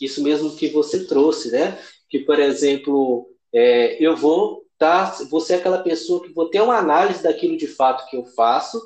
Isso 0.01 0.23
mesmo 0.23 0.57
que 0.57 0.69
você 0.69 1.07
trouxe, 1.07 1.51
né? 1.51 1.79
Que, 2.09 2.21
por 2.21 2.39
exemplo, 2.39 3.29
é, 3.55 3.97
eu 4.05 4.17
vou 4.17 4.65
tá, 4.77 5.17
vou 5.31 5.41
ser 5.41 5.55
aquela 5.55 5.79
pessoa 5.79 6.23
que 6.23 6.33
vou 6.33 6.51
ter 6.51 6.61
uma 6.61 6.77
análise 6.77 7.23
daquilo 7.23 7.57
de 7.57 7.69
fato 7.69 8.09
que 8.11 8.17
eu 8.17 8.25
faço, 8.25 8.83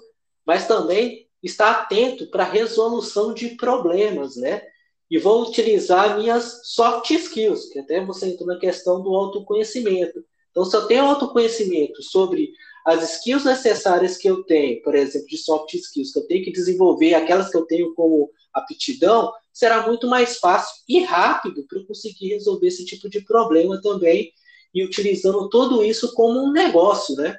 mas 0.47 0.69
também 0.69 1.27
estar 1.43 1.71
atento 1.71 2.31
para 2.31 2.45
resolução 2.45 3.33
de 3.33 3.57
problemas, 3.57 4.37
né? 4.37 4.63
E 5.11 5.19
vou 5.19 5.43
utilizar 5.49 6.19
minhas 6.19 6.61
soft 6.65 7.11
skills, 7.11 7.71
que 7.71 7.79
até 7.79 8.05
você 8.05 8.27
entrou 8.27 8.47
na 8.47 8.59
questão 8.59 9.03
do 9.03 9.15
autoconhecimento. 9.15 10.23
Então, 10.51 10.65
se 10.65 10.77
eu 10.77 10.87
tenho 10.87 11.07
autoconhecimento 11.07 12.03
sobre 12.03 12.53
as 12.85 13.17
skills 13.17 13.45
necessárias 13.45 14.19
que 14.19 14.29
eu 14.29 14.43
tenho, 14.45 14.83
por 14.83 14.95
exemplo, 14.95 15.29
de 15.29 15.39
soft 15.39 15.73
skills, 15.75 16.13
que 16.13 16.19
eu 16.19 16.27
tenho 16.27 16.45
que 16.45 16.53
desenvolver, 16.53 17.15
aquelas 17.15 17.51
que 17.51 17.57
eu 17.57 17.65
tenho 17.65 17.95
como 17.95 18.31
aptidão, 18.53 19.33
será 19.53 19.87
muito 19.87 20.07
mais 20.07 20.39
fácil 20.39 20.75
e 20.89 21.03
rápido 21.03 21.65
para 21.67 21.79
eu 21.79 21.87
conseguir 21.87 22.29
resolver 22.29 22.67
esse 22.69 22.85
tipo 22.85 23.09
de 23.09 23.21
problema 23.23 23.81
também 23.81 24.33
e 24.75 24.85
utilizando 24.85 25.49
tudo 25.49 25.83
isso 25.83 26.15
como 26.15 26.41
um 26.41 26.53
negócio, 26.53 27.15
né? 27.17 27.37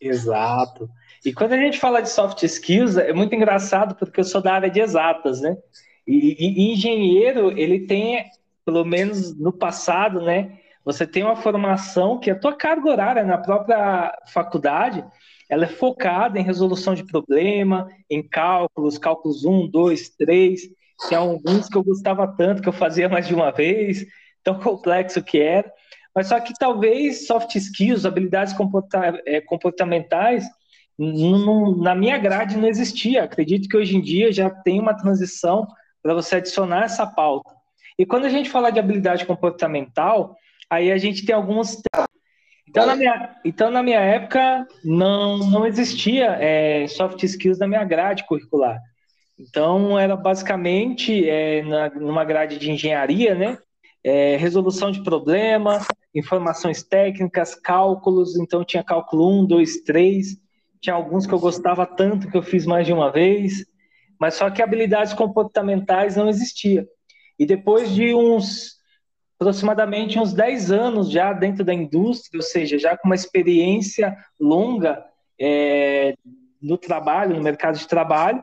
Exato. 0.00 0.88
E 1.24 1.32
quando 1.32 1.54
a 1.54 1.56
gente 1.56 1.78
fala 1.78 2.00
de 2.00 2.10
soft 2.10 2.42
skills, 2.42 2.96
é 2.96 3.12
muito 3.12 3.34
engraçado 3.34 3.94
porque 3.94 4.20
eu 4.20 4.24
sou 4.24 4.42
da 4.42 4.52
área 4.52 4.70
de 4.70 4.80
exatas, 4.80 5.40
né? 5.40 5.56
E, 6.06 6.36
e 6.38 6.72
engenheiro, 6.72 7.58
ele 7.58 7.86
tem, 7.86 8.24
pelo 8.64 8.84
menos 8.84 9.34
no 9.38 9.52
passado, 9.52 10.20
né? 10.20 10.58
Você 10.84 11.06
tem 11.06 11.22
uma 11.22 11.36
formação 11.36 12.20
que 12.20 12.30
a 12.30 12.38
tua 12.38 12.54
carga 12.54 12.90
horária 12.90 13.24
na 13.24 13.38
própria 13.38 14.12
faculdade, 14.28 15.02
ela 15.48 15.64
é 15.64 15.68
focada 15.68 16.38
em 16.38 16.44
resolução 16.44 16.94
de 16.94 17.06
problema, 17.06 17.88
em 18.10 18.22
cálculos, 18.22 18.98
cálculos 18.98 19.46
1, 19.46 19.68
2, 19.68 20.10
3, 20.10 20.60
que 21.08 21.14
é 21.14 21.18
alguns 21.18 21.68
que 21.68 21.76
eu 21.78 21.82
gostava 21.82 22.26
tanto, 22.28 22.60
que 22.60 22.68
eu 22.68 22.72
fazia 22.72 23.08
mais 23.08 23.26
de 23.26 23.34
uma 23.34 23.50
vez, 23.50 24.04
tão 24.44 24.60
complexo 24.60 25.22
que 25.22 25.40
era. 25.40 25.70
Mas 26.14 26.28
só 26.28 26.38
que 26.38 26.52
talvez 26.54 27.26
soft 27.26 27.56
skills, 27.56 28.06
habilidades 28.06 28.54
é, 29.26 29.40
comportamentais, 29.40 30.44
na 30.96 31.94
minha 31.96 32.18
grade 32.18 32.56
não 32.56 32.68
existia. 32.68 33.24
Acredito 33.24 33.68
que 33.68 33.76
hoje 33.76 33.96
em 33.96 34.00
dia 34.00 34.32
já 34.32 34.48
tem 34.48 34.78
uma 34.78 34.94
transição 34.94 35.66
para 36.00 36.14
você 36.14 36.36
adicionar 36.36 36.84
essa 36.84 37.04
pauta. 37.04 37.50
E 37.98 38.06
quando 38.06 38.26
a 38.26 38.28
gente 38.28 38.48
fala 38.48 38.70
de 38.70 38.78
habilidade 38.78 39.26
comportamental, 39.26 40.36
Aí 40.70 40.90
a 40.90 40.98
gente 40.98 41.24
tem 41.24 41.34
alguns. 41.34 41.80
Então, 42.68 42.86
na 42.86 42.96
minha, 42.96 43.36
então, 43.44 43.70
na 43.70 43.82
minha 43.82 44.00
época, 44.00 44.66
não, 44.84 45.38
não 45.38 45.66
existia 45.66 46.36
é, 46.40 46.86
soft 46.88 47.22
skills 47.22 47.58
na 47.58 47.68
minha 47.68 47.84
grade 47.84 48.26
curricular. 48.26 48.80
Então, 49.38 49.98
era 49.98 50.16
basicamente 50.16 51.28
é, 51.28 51.62
na, 51.62 51.90
numa 51.90 52.24
grade 52.24 52.58
de 52.58 52.70
engenharia, 52.70 53.34
né? 53.34 53.58
É, 54.04 54.36
resolução 54.36 54.90
de 54.90 55.02
problema, 55.02 55.80
informações 56.14 56.82
técnicas, 56.82 57.54
cálculos. 57.54 58.36
Então, 58.36 58.64
tinha 58.64 58.84
cálculo 58.84 59.40
1, 59.40 59.46
2, 59.46 59.82
3. 59.82 60.36
Tinha 60.80 60.94
alguns 60.94 61.26
que 61.26 61.32
eu 61.32 61.40
gostava 61.40 61.86
tanto 61.86 62.30
que 62.30 62.36
eu 62.36 62.42
fiz 62.42 62.66
mais 62.66 62.86
de 62.86 62.92
uma 62.92 63.10
vez. 63.10 63.64
Mas 64.20 64.34
só 64.34 64.50
que 64.50 64.62
habilidades 64.62 65.14
comportamentais 65.14 66.16
não 66.16 66.28
existia. 66.28 66.86
E 67.38 67.46
depois 67.46 67.94
de 67.94 68.14
uns 68.14 68.74
aproximadamente 69.38 70.18
uns 70.18 70.32
10 70.32 70.70
anos 70.70 71.10
já 71.10 71.32
dentro 71.32 71.64
da 71.64 71.74
indústria, 71.74 72.38
ou 72.38 72.42
seja, 72.42 72.78
já 72.78 72.96
com 72.96 73.08
uma 73.08 73.14
experiência 73.14 74.16
longa 74.40 75.04
é, 75.38 76.14
no 76.62 76.78
trabalho, 76.78 77.36
no 77.36 77.42
mercado 77.42 77.78
de 77.78 77.86
trabalho, 77.86 78.42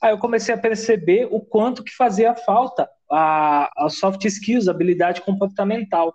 aí 0.00 0.12
eu 0.12 0.18
comecei 0.18 0.54
a 0.54 0.58
perceber 0.58 1.28
o 1.30 1.40
quanto 1.40 1.84
que 1.84 1.94
fazia 1.94 2.34
falta 2.34 2.88
a, 3.12 3.70
a 3.76 3.88
soft 3.90 4.24
skills, 4.24 4.68
habilidade 4.68 5.20
comportamental. 5.20 6.14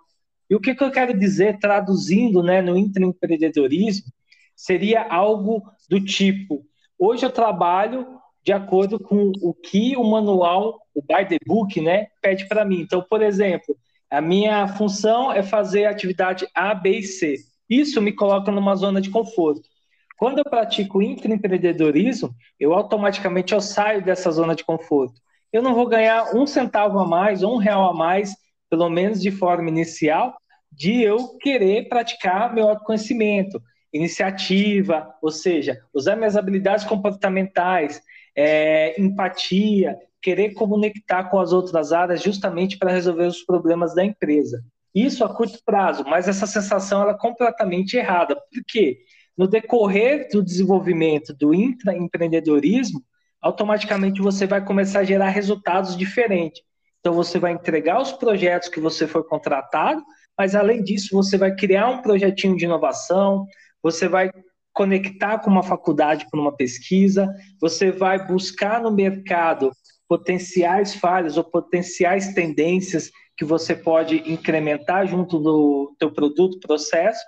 E 0.50 0.54
o 0.54 0.60
que, 0.60 0.74
que 0.74 0.82
eu 0.82 0.90
quero 0.90 1.16
dizer, 1.16 1.58
traduzindo 1.58 2.42
né, 2.42 2.60
no 2.60 2.76
intraempreendedorismo, 2.76 4.10
seria 4.56 5.02
algo 5.02 5.62
do 5.88 6.04
tipo: 6.04 6.64
hoje 6.98 7.24
eu 7.24 7.30
trabalho 7.30 8.18
de 8.42 8.52
acordo 8.52 8.98
com 8.98 9.30
o 9.42 9.52
que 9.52 9.96
o 9.96 10.02
manual, 10.02 10.80
o 10.94 11.02
by 11.02 11.26
the 11.28 11.38
book, 11.46 11.80
né, 11.80 12.06
pede 12.20 12.48
para 12.48 12.64
mim. 12.64 12.80
Então, 12.80 13.04
por 13.08 13.22
exemplo, 13.22 13.76
a 14.10 14.20
minha 14.20 14.66
função 14.68 15.30
é 15.30 15.42
fazer 15.42 15.84
atividade 15.84 16.48
A, 16.54 16.74
B 16.74 16.98
e 16.98 17.02
C. 17.02 17.36
Isso 17.68 18.00
me 18.00 18.12
coloca 18.12 18.50
numa 18.50 18.74
zona 18.74 19.00
de 19.00 19.10
conforto. 19.10 19.68
Quando 20.16 20.38
eu 20.38 20.44
pratico 20.44 21.02
intraempreendedorismo, 21.02 22.34
eu 22.58 22.72
automaticamente 22.72 23.52
eu 23.52 23.60
saio 23.60 24.02
dessa 24.02 24.30
zona 24.30 24.54
de 24.54 24.64
conforto. 24.64 25.20
Eu 25.52 25.62
não 25.62 25.74
vou 25.74 25.86
ganhar 25.86 26.34
um 26.34 26.46
centavo 26.46 26.98
a 26.98 27.06
mais 27.06 27.42
ou 27.42 27.54
um 27.54 27.58
real 27.58 27.90
a 27.90 27.94
mais, 27.94 28.34
pelo 28.68 28.88
menos 28.90 29.20
de 29.20 29.30
forma 29.30 29.68
inicial, 29.68 30.36
de 30.70 31.02
eu 31.02 31.36
querer 31.38 31.88
praticar 31.88 32.54
meu 32.54 32.68
autoconhecimento, 32.68 33.60
iniciativa, 33.92 35.14
ou 35.22 35.30
seja, 35.30 35.80
usar 35.94 36.16
minhas 36.16 36.36
habilidades 36.36 36.84
comportamentais, 36.84 38.00
é, 38.36 39.00
empatia, 39.00 39.96
querer 40.20 40.52
conectar 40.52 41.24
com 41.24 41.40
as 41.40 41.52
outras 41.52 41.92
áreas 41.92 42.22
justamente 42.22 42.76
para 42.76 42.92
resolver 42.92 43.26
os 43.26 43.42
problemas 43.42 43.94
da 43.94 44.04
empresa. 44.04 44.62
Isso 44.94 45.24
a 45.24 45.34
curto 45.34 45.58
prazo, 45.64 46.04
mas 46.06 46.28
essa 46.28 46.46
sensação 46.46 47.02
ela 47.02 47.12
é 47.12 47.18
completamente 47.18 47.96
errada. 47.96 48.34
Por 48.34 48.62
quê? 48.66 48.98
No 49.36 49.46
decorrer 49.46 50.28
do 50.30 50.42
desenvolvimento 50.42 51.32
do 51.32 51.54
intraempreendedorismo, 51.54 53.00
automaticamente 53.40 54.20
você 54.20 54.46
vai 54.46 54.64
começar 54.64 55.00
a 55.00 55.04
gerar 55.04 55.28
resultados 55.28 55.96
diferentes. 55.96 56.62
Então 57.00 57.14
você 57.14 57.38
vai 57.38 57.52
entregar 57.52 58.00
os 58.00 58.12
projetos 58.12 58.68
que 58.68 58.80
você 58.80 59.06
foi 59.06 59.22
contratado, 59.24 60.02
mas 60.36 60.54
além 60.54 60.82
disso 60.82 61.14
você 61.14 61.36
vai 61.36 61.54
criar 61.54 61.88
um 61.88 62.02
projetinho 62.02 62.56
de 62.56 62.64
inovação, 62.64 63.46
você 63.82 64.08
vai 64.08 64.30
conectar 64.72 65.38
com 65.38 65.50
uma 65.50 65.62
faculdade 65.62 66.26
para 66.30 66.40
uma 66.40 66.54
pesquisa, 66.54 67.28
você 67.60 67.90
vai 67.90 68.26
buscar 68.26 68.80
no 68.80 68.92
mercado 68.92 69.72
potenciais 70.08 70.94
falhas 70.94 71.36
ou 71.36 71.44
potenciais 71.44 72.32
tendências 72.32 73.10
que 73.36 73.44
você 73.44 73.74
pode 73.74 74.16
incrementar 74.30 75.06
junto 75.06 75.38
do 75.38 75.94
teu 75.98 76.12
produto, 76.12 76.58
processo, 76.60 77.20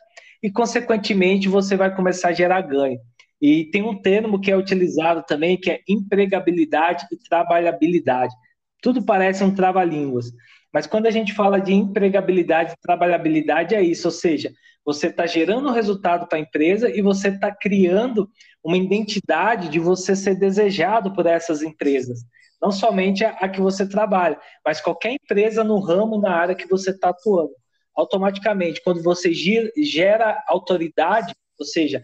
e 0.42 0.50
consequentemente 0.50 1.48
você 1.48 1.76
vai 1.76 1.94
começar 1.94 2.28
a 2.28 2.32
gerar 2.32 2.62
ganho. 2.62 2.98
E 3.40 3.64
tem 3.70 3.82
um 3.82 4.00
termo 4.00 4.40
que 4.40 4.50
é 4.50 4.56
utilizado 4.56 5.24
também 5.26 5.58
que 5.58 5.70
é 5.70 5.80
empregabilidade 5.88 7.06
e 7.10 7.16
trabalhabilidade. 7.16 8.34
Tudo 8.82 9.04
parece 9.04 9.42
um 9.44 9.54
trava-línguas, 9.54 10.30
mas 10.72 10.86
quando 10.86 11.06
a 11.06 11.10
gente 11.10 11.34
fala 11.34 11.58
de 11.58 11.72
empregabilidade 11.72 12.72
e 12.72 12.80
trabalhabilidade 12.80 13.74
é 13.74 13.82
isso, 13.82 14.08
ou 14.08 14.12
seja, 14.12 14.52
você 14.84 15.08
está 15.08 15.26
gerando 15.26 15.70
resultado 15.70 16.26
para 16.26 16.38
a 16.38 16.40
empresa 16.40 16.90
e 16.90 17.02
você 17.02 17.28
está 17.28 17.54
criando 17.54 18.28
uma 18.64 18.76
identidade 18.76 19.68
de 19.68 19.78
você 19.78 20.16
ser 20.16 20.34
desejado 20.36 21.12
por 21.12 21.26
essas 21.26 21.62
empresas 21.62 22.20
não 22.60 22.70
somente 22.70 23.24
a, 23.24 23.30
a 23.30 23.48
que 23.48 23.60
você 23.60 23.88
trabalha, 23.88 24.38
mas 24.64 24.80
qualquer 24.80 25.12
empresa 25.12 25.64
no 25.64 25.78
ramo, 25.80 26.20
na 26.20 26.34
área 26.34 26.54
que 26.54 26.68
você 26.68 26.90
está 26.90 27.08
atuando. 27.08 27.52
Automaticamente, 27.94 28.82
quando 28.82 29.02
você 29.02 29.32
gera 29.32 30.42
autoridade, 30.46 31.34
ou 31.58 31.66
seja, 31.66 32.02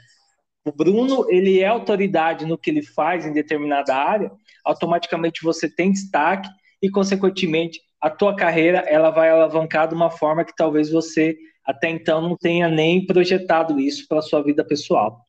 o 0.66 0.72
Bruno 0.72 1.24
ele 1.30 1.60
é 1.60 1.66
autoridade 1.66 2.44
no 2.44 2.58
que 2.58 2.68
ele 2.68 2.82
faz 2.82 3.24
em 3.24 3.32
determinada 3.32 3.94
área, 3.94 4.32
automaticamente 4.64 5.44
você 5.44 5.70
tem 5.70 5.92
destaque 5.92 6.48
e, 6.82 6.90
consequentemente, 6.90 7.80
a 8.00 8.10
tua 8.10 8.34
carreira 8.34 8.78
ela 8.80 9.10
vai 9.10 9.30
alavancar 9.30 9.86
de 9.86 9.94
uma 9.94 10.10
forma 10.10 10.44
que 10.44 10.54
talvez 10.56 10.90
você 10.90 11.36
até 11.64 11.88
então 11.88 12.20
não 12.20 12.36
tenha 12.36 12.68
nem 12.68 13.06
projetado 13.06 13.78
isso 13.78 14.08
para 14.08 14.18
a 14.18 14.22
sua 14.22 14.42
vida 14.42 14.64
pessoal. 14.64 15.24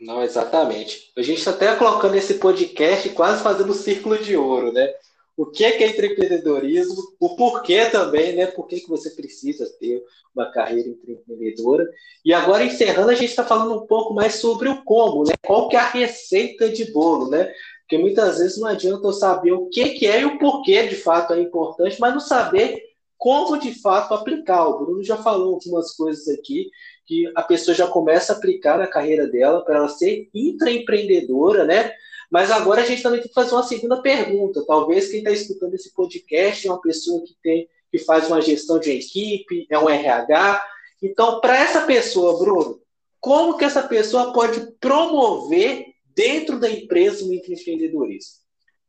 Não, 0.00 0.20
exatamente. 0.20 1.12
A 1.16 1.22
gente 1.22 1.38
está 1.38 1.52
até 1.52 1.76
colocando 1.76 2.16
esse 2.16 2.34
podcast 2.34 3.08
quase 3.10 3.44
fazendo 3.44 3.70
um 3.70 3.74
círculo 3.74 4.18
de 4.18 4.36
ouro, 4.36 4.72
né? 4.72 4.92
O 5.36 5.46
que 5.46 5.64
é, 5.64 5.72
que 5.72 5.84
é 5.84 5.88
empreendedorismo, 5.88 7.02
o 7.18 7.36
porquê 7.36 7.86
também, 7.86 8.36
né? 8.36 8.46
Por 8.46 8.66
que, 8.66 8.80
que 8.80 8.88
você 8.88 9.10
precisa 9.10 9.66
ter 9.80 10.02
uma 10.34 10.50
carreira 10.50 10.88
empreendedora. 10.88 11.86
E 12.24 12.32
agora, 12.32 12.64
encerrando, 12.64 13.10
a 13.10 13.14
gente 13.14 13.30
está 13.30 13.44
falando 13.44 13.82
um 13.82 13.86
pouco 13.86 14.14
mais 14.14 14.36
sobre 14.36 14.68
o 14.68 14.82
como, 14.82 15.24
né? 15.24 15.34
Qual 15.44 15.68
que 15.68 15.76
é 15.76 15.80
a 15.80 15.90
receita 15.90 16.68
de 16.68 16.90
bolo, 16.90 17.28
né? 17.28 17.52
Porque 17.80 17.98
muitas 17.98 18.38
vezes 18.38 18.58
não 18.58 18.68
adianta 18.68 19.06
eu 19.06 19.12
saber 19.12 19.52
o 19.52 19.68
que, 19.68 19.90
que 19.90 20.06
é 20.06 20.22
e 20.22 20.24
o 20.24 20.38
porquê 20.38 20.86
de 20.86 20.96
fato 20.96 21.34
é 21.34 21.40
importante, 21.40 22.00
mas 22.00 22.12
não 22.12 22.20
saber 22.20 22.82
como 23.18 23.58
de 23.58 23.74
fato 23.80 24.14
aplicar. 24.14 24.66
O 24.66 24.78
Bruno 24.78 25.04
já 25.04 25.16
falou 25.16 25.54
algumas 25.54 25.94
coisas 25.94 26.26
aqui 26.28 26.70
que 27.06 27.30
a 27.36 27.42
pessoa 27.42 27.74
já 27.74 27.86
começa 27.86 28.32
a 28.32 28.36
aplicar 28.36 28.78
na 28.78 28.86
carreira 28.86 29.26
dela 29.26 29.62
para 29.64 29.76
ela 29.76 29.88
ser 29.88 30.30
intraempreendedora, 30.32 31.64
né? 31.64 31.92
Mas 32.32 32.50
agora 32.50 32.80
a 32.80 32.86
gente 32.86 33.02
também 33.02 33.20
tem 33.20 33.28
que 33.28 33.34
fazer 33.34 33.54
uma 33.54 33.62
segunda 33.62 34.00
pergunta. 34.00 34.64
Talvez 34.66 35.10
quem 35.10 35.18
está 35.18 35.30
escutando 35.30 35.74
esse 35.74 35.92
podcast 35.92 36.66
é 36.66 36.70
uma 36.70 36.80
pessoa 36.80 37.22
que 37.22 37.36
tem 37.42 37.68
que 37.90 37.98
faz 37.98 38.26
uma 38.26 38.40
gestão 38.40 38.78
de 38.78 38.90
equipe, 38.90 39.66
é 39.70 39.78
um 39.78 39.86
RH. 39.86 40.64
Então, 41.02 41.42
para 41.42 41.58
essa 41.58 41.82
pessoa, 41.82 42.38
Bruno, 42.38 42.80
como 43.20 43.58
que 43.58 43.66
essa 43.66 43.82
pessoa 43.82 44.32
pode 44.32 44.72
promover 44.80 45.88
dentro 46.16 46.58
da 46.58 46.70
empresa 46.70 47.22
o 47.22 47.34
empreendedorismo? 47.34 48.40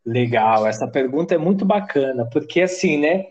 Legal, 0.06 0.66
essa 0.66 0.88
pergunta 0.88 1.36
é 1.36 1.38
muito 1.38 1.66
bacana, 1.66 2.26
porque 2.32 2.62
assim, 2.62 2.98
né? 2.98 3.26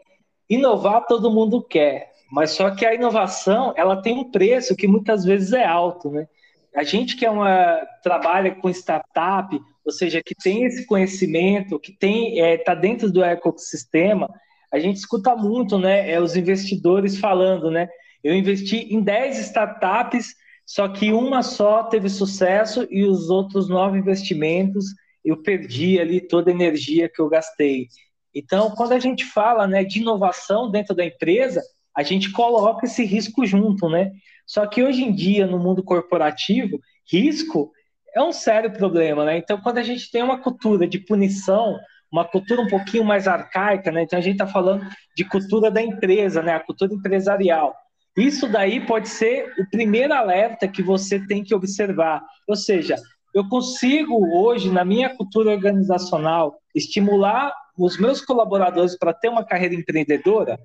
Inovar 0.47 1.07
todo 1.07 1.31
mundo 1.31 1.63
quer, 1.63 2.13
mas 2.31 2.51
só 2.51 2.71
que 2.75 2.85
a 2.85 2.95
inovação 2.95 3.73
ela 3.79 4.03
tem 4.03 4.19
um 4.19 4.31
preço 4.31 4.77
que 4.77 4.87
muitas 4.87 5.25
vezes 5.25 5.55
é 5.55 5.65
alto, 5.65 6.11
né? 6.11 6.29
A 6.77 6.83
gente 6.83 7.17
que 7.17 7.25
é 7.25 7.31
uma 7.31 7.79
trabalha 8.03 8.55
com 8.55 8.69
startup, 8.69 9.59
ou 9.85 9.93
seja, 9.93 10.23
que 10.25 10.35
tem 10.35 10.65
esse 10.65 10.87
conhecimento, 10.87 11.79
que 11.79 11.93
tem 11.93 12.39
está 12.39 12.47
é, 12.47 12.57
tá 12.59 12.75
dentro 12.75 13.11
do 13.11 13.23
ecossistema, 13.23 14.29
a 14.73 14.79
gente 14.79 14.97
escuta 14.97 15.37
muito, 15.37 15.79
né? 15.79 16.11
É, 16.11 16.21
os 16.21 16.37
investidores 16.37 17.19
falando, 17.19 17.71
né? 17.71 17.89
Eu 18.23 18.35
investi 18.35 18.95
em 18.95 19.03
10 19.03 19.39
startups, 19.39 20.35
só 20.65 20.89
que 20.89 21.13
uma 21.13 21.43
só 21.43 21.83
teve 21.85 22.09
sucesso 22.09 22.87
e 22.91 23.05
os 23.05 23.29
outros 23.29 23.69
nove 23.69 23.99
investimentos 23.99 24.87
eu 25.25 25.37
perdi 25.37 26.01
ali 26.01 26.21
toda 26.21 26.51
a 26.51 26.55
energia 26.55 27.09
que 27.09 27.21
eu 27.21 27.29
gastei. 27.29 27.89
Então, 28.35 28.71
quando 28.71 28.93
a 28.93 28.99
gente 28.99 29.25
fala 29.25 29.67
né, 29.67 29.85
de 29.85 30.01
inovação 30.01 30.71
dentro 30.71 30.95
da 30.95 31.05
empresa, 31.05 31.63
a 31.95 32.03
gente 32.03 32.33
coloca 32.33 32.87
esse 32.87 33.05
risco 33.05 33.45
junto, 33.45 33.89
né? 33.89 34.11
Só 34.47 34.67
que 34.67 34.83
hoje 34.83 35.03
em 35.03 35.15
dia, 35.15 35.47
no 35.47 35.59
mundo 35.59 35.83
corporativo, 35.83 36.81
risco 37.11 37.71
é 38.15 38.23
um 38.23 38.33
sério 38.33 38.71
problema, 38.73 39.25
né? 39.25 39.39
Então, 39.39 39.61
quando 39.61 39.79
a 39.79 39.83
gente 39.83 40.11
tem 40.11 40.23
uma 40.23 40.39
cultura 40.39 40.87
de 40.87 40.99
punição, 40.99 41.79
uma 42.13 42.27
cultura 42.27 42.61
um 42.61 42.69
pouquinho 42.69 43.05
mais 43.05 43.27
arcaica, 43.27 43.91
né? 43.91 44.03
Então 44.03 44.19
a 44.19 44.23
gente 44.23 44.35
está 44.35 44.47
falando 44.47 44.87
de 45.17 45.25
cultura 45.25 45.71
da 45.71 45.81
empresa, 45.81 46.43
né? 46.43 46.55
A 46.55 46.61
cultura 46.61 46.93
empresarial. 46.93 47.75
Isso 48.15 48.47
daí 48.47 48.85
pode 48.85 49.09
ser 49.09 49.55
o 49.59 49.69
primeiro 49.71 50.13
alerta 50.13 50.69
que 50.69 50.83
você 50.83 51.27
tem 51.27 51.43
que 51.43 51.55
observar. 51.55 52.23
Ou 52.47 52.55
seja, 52.55 52.97
eu 53.35 53.49
consigo 53.49 54.37
hoje, 54.37 54.71
na 54.71 54.85
minha 54.85 55.09
cultura 55.17 55.51
organizacional, 55.51 56.55
estimular 56.75 57.55
os 57.79 57.99
meus 57.99 58.21
colaboradores 58.21 58.99
para 58.99 59.15
ter 59.15 59.31
uma 59.31 59.45
carreira 59.45 59.75
empreendedora? 59.75 60.59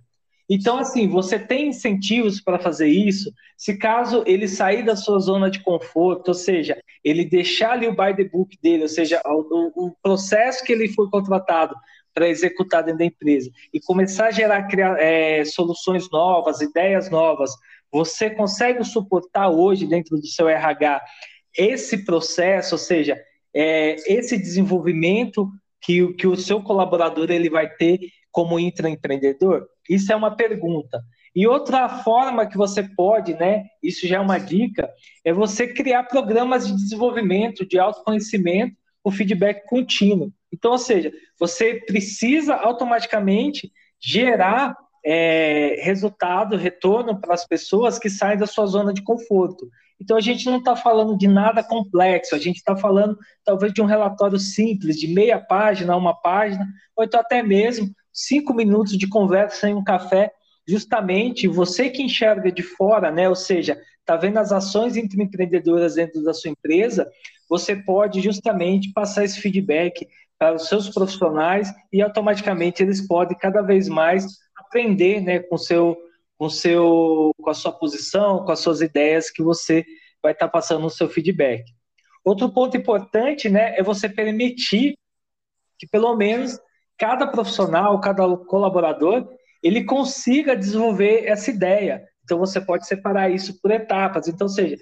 Então, 0.49 0.77
assim, 0.77 1.07
você 1.07 1.37
tem 1.37 1.67
incentivos 1.67 2.39
para 2.39 2.57
fazer 2.57 2.87
isso, 2.87 3.31
se 3.57 3.77
caso 3.77 4.23
ele 4.25 4.47
sair 4.47 4.83
da 4.83 4.95
sua 4.95 5.19
zona 5.19 5.49
de 5.51 5.61
conforto, 5.61 6.29
ou 6.29 6.33
seja, 6.33 6.81
ele 7.03 7.25
deixar 7.25 7.71
ali 7.71 7.87
o 7.87 7.95
buy 7.95 8.15
the 8.15 8.23
book 8.23 8.57
dele, 8.61 8.83
ou 8.83 8.89
seja, 8.89 9.21
o, 9.25 9.87
o 9.87 9.95
processo 10.01 10.63
que 10.63 10.71
ele 10.71 10.87
foi 10.87 11.09
contratado 11.09 11.75
para 12.13 12.29
executar 12.29 12.81
dentro 12.81 12.99
da 12.99 13.05
empresa 13.05 13.51
e 13.73 13.79
começar 13.79 14.27
a 14.27 14.31
gerar 14.31 14.63
criar, 14.67 14.97
é, 14.99 15.43
soluções 15.45 16.09
novas, 16.09 16.61
ideias 16.61 17.09
novas, 17.09 17.51
você 17.91 18.29
consegue 18.29 18.83
suportar 18.83 19.49
hoje 19.49 19.85
dentro 19.85 20.17
do 20.17 20.25
seu 20.25 20.47
RH 20.47 21.01
esse 21.57 22.05
processo, 22.05 22.75
ou 22.75 22.79
seja, 22.79 23.17
é, 23.53 23.95
esse 24.07 24.37
desenvolvimento 24.37 25.49
que, 25.81 26.13
que 26.13 26.27
o 26.27 26.35
seu 26.35 26.61
colaborador 26.61 27.31
ele 27.31 27.49
vai 27.49 27.69
ter 27.69 27.99
como 28.31 28.59
intraempreendedor? 28.59 29.67
Isso 29.89 30.11
é 30.11 30.15
uma 30.15 30.35
pergunta. 30.35 31.01
E 31.35 31.45
outra 31.45 31.87
forma 31.87 32.47
que 32.47 32.57
você 32.57 32.83
pode, 32.83 33.33
né, 33.35 33.65
isso 33.81 34.07
já 34.07 34.17
é 34.17 34.19
uma 34.19 34.39
dica, 34.39 34.89
é 35.23 35.31
você 35.31 35.67
criar 35.67 36.03
programas 36.03 36.65
de 36.65 36.73
desenvolvimento, 36.73 37.67
de 37.67 37.77
autoconhecimento, 37.77 38.75
o 39.03 39.11
feedback 39.11 39.65
contínuo. 39.67 40.31
Então, 40.51 40.71
ou 40.71 40.77
seja, 40.77 41.11
você 41.39 41.75
precisa 41.85 42.55
automaticamente 42.55 43.71
gerar 43.99 44.75
é, 45.05 45.79
resultado, 45.83 46.57
retorno 46.57 47.19
para 47.19 47.33
as 47.33 47.45
pessoas 47.45 47.97
que 47.97 48.09
saem 48.09 48.37
da 48.37 48.47
sua 48.47 48.65
zona 48.65 48.93
de 48.93 49.03
conforto. 49.03 49.69
Então 49.99 50.17
a 50.17 50.21
gente 50.21 50.45
não 50.45 50.57
está 50.57 50.75
falando 50.75 51.17
de 51.17 51.27
nada 51.27 51.63
complexo, 51.63 52.35
a 52.35 52.37
gente 52.37 52.57
está 52.57 52.75
falando 52.75 53.17
talvez 53.43 53.73
de 53.73 53.81
um 53.81 53.85
relatório 53.85 54.37
simples, 54.37 54.97
de 54.97 55.07
meia 55.07 55.39
página 55.39 55.95
uma 55.95 56.13
página, 56.13 56.67
ou 56.95 57.03
então 57.03 57.19
até 57.19 57.41
mesmo 57.41 57.89
cinco 58.17 58.51
minutos 58.51 58.97
de 58.97 59.07
conversa 59.07 59.69
em 59.69 59.75
um 59.75 59.83
café, 59.83 60.31
justamente 60.67 61.47
você 61.47 61.87
que 61.89 62.01
enxerga 62.01 62.51
de 62.51 62.63
fora, 62.63 63.11
né? 63.11 63.29
Ou 63.29 63.35
seja, 63.35 63.79
está 63.99 64.15
vendo 64.15 64.37
as 64.37 64.51
ações 64.51 64.97
entre 64.97 65.21
empreendedoras 65.21 65.95
dentro 65.95 66.23
da 66.23 66.33
sua 66.33 66.49
empresa, 66.49 67.09
você 67.47 67.75
pode 67.75 68.19
justamente 68.21 68.91
passar 68.91 69.23
esse 69.23 69.39
feedback 69.39 70.07
para 70.39 70.55
os 70.55 70.67
seus 70.67 70.89
profissionais 70.89 71.71
e 71.93 72.01
automaticamente 72.01 72.81
eles 72.81 73.05
podem 73.05 73.37
cada 73.37 73.61
vez 73.61 73.87
mais 73.87 74.25
aprender, 74.57 75.21
né, 75.21 75.39
com 75.39 75.57
seu 75.57 75.95
com 76.37 76.49
seu 76.49 77.31
com 77.41 77.49
a 77.49 77.53
sua 77.53 77.71
posição, 77.71 78.43
com 78.43 78.51
as 78.51 78.59
suas 78.59 78.81
ideias 78.81 79.29
que 79.29 79.43
você 79.43 79.85
vai 80.21 80.33
estar 80.33 80.47
tá 80.47 80.51
passando 80.51 80.81
no 80.81 80.89
seu 80.89 81.07
feedback. 81.07 81.63
Outro 82.23 82.51
ponto 82.51 82.75
importante, 82.75 83.47
né, 83.47 83.77
é 83.77 83.83
você 83.83 84.09
permitir 84.09 84.95
que 85.79 85.87
pelo 85.87 86.15
menos 86.15 86.59
cada 86.97 87.27
profissional, 87.27 87.99
cada 87.99 88.37
colaborador, 88.37 89.27
ele 89.61 89.83
consiga 89.83 90.55
desenvolver 90.55 91.25
essa 91.25 91.49
ideia. 91.51 92.03
Então 92.23 92.37
você 92.37 92.59
pode 92.59 92.87
separar 92.87 93.29
isso 93.29 93.59
por 93.61 93.71
etapas. 93.71 94.27
Então, 94.27 94.47
seja, 94.47 94.77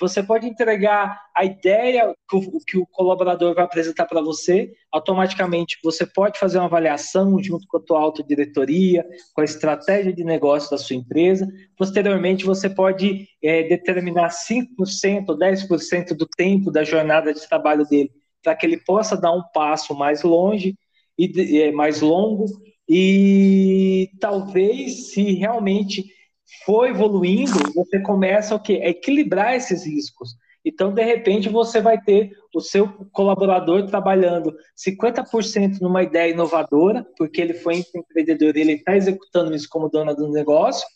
você 0.00 0.22
pode 0.22 0.46
entregar 0.46 1.20
a 1.36 1.44
ideia 1.44 2.12
que 2.28 2.36
o, 2.36 2.58
que 2.66 2.76
o 2.76 2.86
colaborador 2.86 3.54
vai 3.54 3.64
apresentar 3.64 4.06
para 4.06 4.20
você, 4.20 4.72
automaticamente 4.90 5.78
você 5.84 6.04
pode 6.04 6.38
fazer 6.38 6.58
uma 6.58 6.66
avaliação 6.66 7.40
junto 7.40 7.66
com 7.68 7.76
a 7.76 7.80
tua 7.80 8.00
autodiretoria, 8.00 9.06
com 9.32 9.40
a 9.40 9.44
estratégia 9.44 10.12
de 10.12 10.24
negócio 10.24 10.70
da 10.70 10.78
sua 10.78 10.96
empresa. 10.96 11.48
Posteriormente, 11.76 12.44
você 12.44 12.68
pode 12.68 13.28
é, 13.42 13.62
determinar 13.64 14.30
5% 14.30 15.28
ou 15.28 15.38
10% 15.38 16.16
do 16.16 16.26
tempo 16.26 16.72
da 16.72 16.82
jornada 16.82 17.32
de 17.32 17.48
trabalho 17.48 17.86
dele, 17.86 18.10
para 18.42 18.56
que 18.56 18.66
ele 18.66 18.78
possa 18.84 19.16
dar 19.16 19.32
um 19.32 19.42
passo 19.52 19.94
mais 19.94 20.22
longe 20.22 20.76
e 21.18 21.60
é, 21.60 21.72
mais 21.72 22.00
longo 22.00 22.46
e 22.88 24.10
talvez 24.20 25.10
se 25.10 25.32
realmente 25.32 26.04
for 26.64 26.88
evoluindo, 26.88 27.72
você 27.74 28.00
começa 28.00 28.54
o 28.54 28.60
quê? 28.60 28.80
A 28.82 28.88
equilibrar 28.88 29.54
esses 29.54 29.86
riscos. 29.86 30.36
Então, 30.64 30.92
de 30.92 31.02
repente, 31.02 31.48
você 31.48 31.80
vai 31.80 32.00
ter 32.00 32.32
o 32.54 32.60
seu 32.60 32.88
colaborador 33.12 33.86
trabalhando 33.86 34.54
50% 34.76 35.80
numa 35.80 36.02
ideia 36.02 36.32
inovadora, 36.32 37.06
porque 37.18 37.40
ele 37.40 37.54
foi 37.54 37.84
empreendedor, 37.94 38.56
ele 38.56 38.72
está 38.72 38.96
executando 38.96 39.54
isso 39.54 39.68
como 39.68 39.90
dono 39.90 40.14
do 40.14 40.30
negócio, 40.30 40.86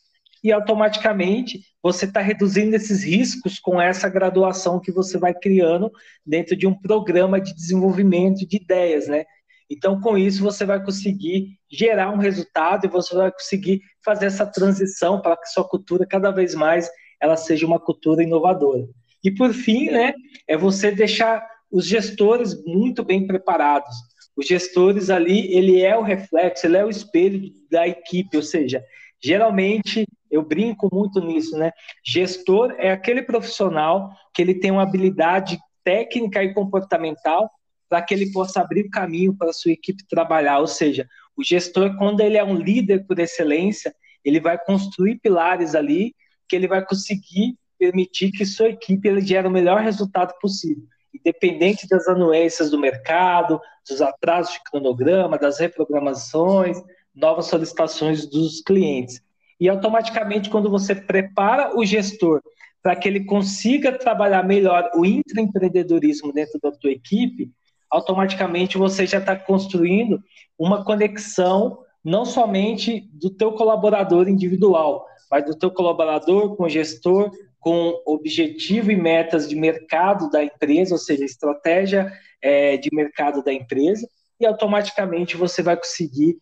e 0.42 0.52
automaticamente 0.52 1.60
você 1.82 2.04
está 2.04 2.20
reduzindo 2.20 2.76
esses 2.76 3.02
riscos 3.02 3.58
com 3.58 3.80
essa 3.80 4.08
graduação 4.08 4.80
que 4.80 4.92
você 4.92 5.18
vai 5.18 5.34
criando 5.34 5.90
dentro 6.24 6.56
de 6.56 6.66
um 6.66 6.74
programa 6.74 7.40
de 7.40 7.54
desenvolvimento 7.54 8.46
de 8.46 8.56
ideias, 8.56 9.08
né? 9.08 9.24
Então, 9.70 10.00
com 10.00 10.16
isso, 10.16 10.42
você 10.42 10.64
vai 10.64 10.82
conseguir 10.82 11.58
gerar 11.70 12.10
um 12.10 12.16
resultado 12.16 12.86
e 12.86 12.90
você 12.90 13.14
vai 13.14 13.30
conseguir 13.30 13.80
fazer 14.04 14.26
essa 14.26 14.46
transição 14.46 15.20
para 15.20 15.36
que 15.36 15.46
sua 15.48 15.68
cultura 15.68 16.06
cada 16.06 16.30
vez 16.30 16.54
mais 16.54 16.88
ela 17.20 17.36
seja 17.36 17.66
uma 17.66 17.78
cultura 17.78 18.22
inovadora. 18.22 18.86
E 19.22 19.30
por 19.30 19.52
fim, 19.52 19.90
né, 19.90 20.14
é 20.46 20.56
você 20.56 20.90
deixar 20.90 21.46
os 21.70 21.86
gestores 21.86 22.64
muito 22.64 23.04
bem 23.04 23.26
preparados. 23.26 23.94
Os 24.36 24.46
gestores 24.46 25.10
ali, 25.10 25.52
ele 25.52 25.82
é 25.82 25.96
o 25.98 26.02
reflexo, 26.02 26.66
ele 26.66 26.76
é 26.76 26.84
o 26.84 26.90
espelho 26.90 27.52
da 27.70 27.86
equipe, 27.86 28.36
ou 28.36 28.42
seja, 28.42 28.82
geralmente 29.20 30.06
eu 30.30 30.42
brinco 30.42 30.88
muito 30.92 31.20
nisso, 31.20 31.58
né? 31.58 31.72
Gestor 32.06 32.74
é 32.78 32.92
aquele 32.92 33.22
profissional 33.22 34.10
que 34.32 34.40
ele 34.40 34.54
tem 34.54 34.70
uma 34.70 34.82
habilidade 34.82 35.58
técnica 35.82 36.42
e 36.42 36.54
comportamental 36.54 37.50
para 37.88 38.02
que 38.02 38.12
ele 38.12 38.30
possa 38.32 38.60
abrir 38.60 38.86
o 38.86 38.90
caminho 38.90 39.34
para 39.34 39.50
a 39.50 39.52
sua 39.52 39.72
equipe 39.72 40.06
trabalhar. 40.06 40.58
Ou 40.58 40.66
seja, 40.66 41.08
o 41.36 41.42
gestor, 41.42 41.96
quando 41.96 42.20
ele 42.20 42.36
é 42.36 42.44
um 42.44 42.54
líder 42.54 43.06
por 43.06 43.18
excelência, 43.18 43.94
ele 44.24 44.40
vai 44.40 44.58
construir 44.58 45.18
pilares 45.20 45.74
ali 45.74 46.14
que 46.48 46.56
ele 46.56 46.66
vai 46.66 46.84
conseguir 46.84 47.56
permitir 47.78 48.32
que 48.32 48.44
sua 48.44 48.70
equipe 48.70 49.08
ele 49.08 49.20
gere 49.20 49.46
o 49.46 49.50
melhor 49.50 49.80
resultado 49.80 50.34
possível, 50.40 50.82
independente 51.14 51.86
das 51.88 52.08
anuências 52.08 52.70
do 52.70 52.78
mercado, 52.78 53.60
dos 53.88 54.02
atrasos 54.02 54.54
de 54.54 54.62
cronograma, 54.64 55.38
das 55.38 55.58
reprogramações, 55.58 56.76
novas 57.14 57.46
solicitações 57.46 58.26
dos 58.26 58.60
clientes. 58.62 59.22
E 59.60 59.68
automaticamente, 59.68 60.50
quando 60.50 60.70
você 60.70 60.94
prepara 60.94 61.76
o 61.76 61.84
gestor 61.84 62.42
para 62.82 62.94
que 62.96 63.08
ele 63.08 63.24
consiga 63.24 63.92
trabalhar 63.92 64.42
melhor 64.44 64.90
o 64.94 65.04
intraempreendedorismo 65.04 66.32
dentro 66.32 66.58
da 66.60 66.70
tua 66.70 66.90
equipe, 66.90 67.50
automaticamente 67.90 68.78
você 68.78 69.06
já 69.06 69.18
está 69.18 69.36
construindo 69.36 70.22
uma 70.58 70.84
conexão 70.84 71.84
não 72.04 72.24
somente 72.24 73.08
do 73.12 73.30
teu 73.30 73.52
colaborador 73.52 74.28
individual, 74.28 75.06
mas 75.30 75.44
do 75.44 75.56
teu 75.56 75.70
colaborador 75.70 76.56
com 76.56 76.68
gestor, 76.68 77.30
com 77.58 78.00
objetivo 78.06 78.90
e 78.90 78.96
metas 78.96 79.48
de 79.48 79.56
mercado 79.56 80.30
da 80.30 80.42
empresa, 80.42 80.94
ou 80.94 80.98
seja, 80.98 81.24
estratégia 81.24 82.12
é, 82.40 82.76
de 82.76 82.88
mercado 82.92 83.42
da 83.42 83.52
empresa, 83.52 84.08
e 84.40 84.46
automaticamente 84.46 85.36
você 85.36 85.62
vai 85.62 85.76
conseguir 85.76 86.38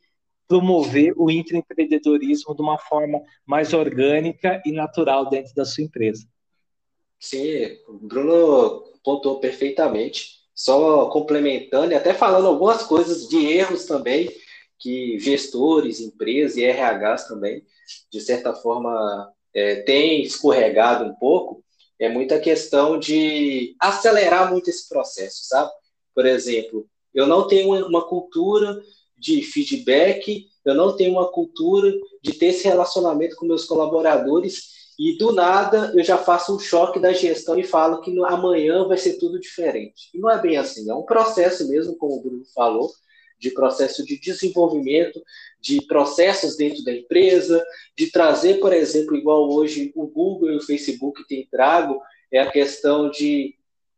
promover 0.47 1.13
o 1.17 1.31
intraempreendedorismo 1.31 2.55
de 2.55 2.63
uma 2.63 2.79
forma 2.79 3.21
mais 3.45 3.73
orgânica 3.73 4.63
e 4.65 4.71
natural 4.71 5.29
dentro 5.29 5.55
da 5.55 5.65
sua 5.65 5.83
empresa. 5.83 6.27
Sim, 7.19 7.79
o 7.89 7.95
Bruno 7.95 8.85
pontuou 9.03 9.41
perfeitamente. 9.41 10.36
Só 10.57 11.11
complementando 11.11 11.93
e 11.93 11.95
até 11.95 12.15
falando 12.15 12.47
algumas 12.47 12.83
coisas 12.83 13.29
de 13.29 13.47
erros 13.47 13.85
também 13.85 14.35
que 14.79 15.19
gestores, 15.19 16.01
empresas 16.01 16.57
e 16.57 16.65
RHs 16.65 17.29
também, 17.29 17.63
de 18.11 18.21
certa 18.21 18.55
forma, 18.55 19.31
é, 19.55 19.83
têm 19.83 20.23
escorregado 20.23 21.05
um 21.05 21.15
pouco, 21.15 21.63
é 21.99 22.09
muita 22.09 22.41
questão 22.41 22.99
de 22.99 23.77
acelerar 23.79 24.51
muito 24.51 24.71
esse 24.71 24.89
processo, 24.89 25.45
sabe? 25.45 25.71
Por 26.15 26.25
exemplo, 26.25 26.87
eu 27.13 27.27
não 27.27 27.47
tenho 27.47 27.87
uma 27.87 28.07
cultura 28.07 28.83
de 29.17 29.43
feedback, 29.43 30.47
eu 30.65 30.75
não 30.75 30.97
tenho 30.97 31.13
uma 31.13 31.31
cultura 31.31 31.93
de 32.23 32.33
ter 32.33 32.47
esse 32.47 32.65
relacionamento 32.65 33.37
com 33.37 33.47
meus 33.47 33.65
colaboradores 33.65 34.86
e 34.99 35.17
do 35.19 35.33
nada 35.33 35.93
eu 35.95 36.03
já 36.03 36.17
faço 36.17 36.57
um 36.57 36.59
choque 36.59 36.99
da 36.99 37.13
gestão 37.13 37.59
e 37.59 37.65
falo 37.65 38.01
que 38.01 38.17
amanhã 38.25 38.87
vai 38.87 38.97
ser 38.97 39.19
tudo 39.19 39.39
diferente. 39.39 40.11
E 40.15 40.19
não 40.19 40.31
é 40.31 40.41
bem 40.41 40.57
assim, 40.57 40.91
é 40.91 40.95
um 40.95 41.03
processo 41.03 41.69
mesmo, 41.69 41.97
como 41.97 42.17
o 42.17 42.23
Bruno 42.23 42.45
falou, 42.55 42.91
de 43.39 43.51
processo 43.51 44.05
de 44.05 44.19
desenvolvimento, 44.19 45.23
de 45.61 45.83
processos 45.83 46.57
dentro 46.57 46.83
da 46.83 46.93
empresa, 46.93 47.63
de 47.97 48.11
trazer, 48.11 48.59
por 48.61 48.73
exemplo, 48.73 49.17
igual 49.17 49.51
hoje 49.51 49.93
o 49.95 50.07
Google 50.07 50.53
e 50.53 50.57
o 50.57 50.63
Facebook 50.63 51.27
têm 51.27 51.47
trago, 51.51 52.01
é 52.33 52.41
a 52.41 52.51
questão 52.51 53.11
de, 53.11 53.55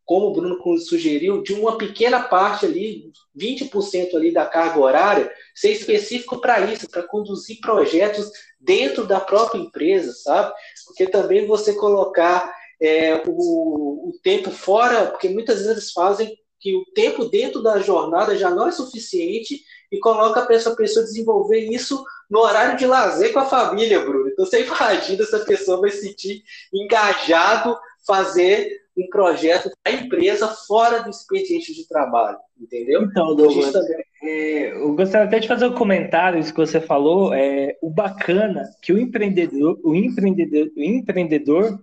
como 0.09 0.29
o 0.29 0.33
Bruno 0.33 0.79
sugeriu, 0.79 1.43
de 1.43 1.53
uma 1.53 1.77
pequena 1.77 2.23
parte 2.23 2.65
ali, 2.65 3.13
20% 3.39 4.15
ali 4.15 4.33
da 4.33 4.47
carga 4.47 4.81
horária, 4.81 5.31
ser 5.55 5.73
específico 5.73 6.41
para 6.41 6.61
isso, 6.63 6.89
para 6.89 7.03
conduzir 7.03 7.61
projetos 7.61 8.31
dentro 8.59 9.07
da 9.07 9.21
própria 9.21 9.59
empresa, 9.61 10.15
sabe? 10.15 10.51
Porque 10.87 11.07
também 11.09 11.47
você 11.47 11.75
colocar 11.75 12.51
é, 12.81 13.23
o, 13.27 14.09
o 14.09 14.13
tempo 14.23 14.51
fora, 14.51 15.09
porque 15.09 15.29
muitas 15.29 15.67
vezes 15.67 15.93
fazem 15.93 16.35
que 16.59 16.75
o 16.75 16.87
tempo 16.95 17.27
dentro 17.27 17.63
da 17.63 17.79
jornada 17.79 18.35
já 18.35 18.49
não 18.49 18.67
é 18.67 18.73
suficiente 18.73 19.61
e 19.93 19.99
coloca 19.99 20.41
para 20.41 20.57
essa 20.57 20.75
pessoa 20.75 21.05
desenvolver 21.05 21.61
isso 21.71 22.03
no 22.31 22.39
horário 22.39 22.79
de 22.79 22.87
lazer 22.87 23.35
com 23.35 23.41
a 23.41 23.45
família, 23.45 24.01
Bruno. 24.01 24.31
Então 24.31 24.47
você 24.47 24.65
imagina 24.65 25.23
essa 25.23 25.41
pessoa 25.41 25.83
vai 25.83 25.91
se 25.91 26.01
sentir 26.01 26.43
engajado 26.73 27.77
fazer 28.07 28.88
um 28.99 29.09
projeto 29.09 29.71
da 29.85 29.93
empresa 29.93 30.49
fora 30.67 31.03
do 31.03 31.11
expediente 31.11 31.75
de 31.75 31.87
trabalho, 31.87 32.39
entendeu? 32.61 33.03
Então, 33.03 33.35
Douglas, 33.37 33.73
também... 33.73 34.05
é, 34.23 34.73
eu 34.73 34.95
gostaria 34.95 35.27
até 35.27 35.39
de 35.39 35.49
fazer 35.49 35.67
um 35.67 35.75
comentário 35.75 36.39
isso 36.39 36.53
que 36.53 36.61
você 36.61 36.81
falou. 36.81 37.33
É, 37.33 37.77
o 37.81 37.91
bacana 37.91 38.65
que 38.83 38.93
o 38.93 38.99
empreendedor, 38.99 39.79
o 39.85 39.95
empreendedor, 39.95 40.69
o 40.77 40.83
empreendedor, 40.83 41.81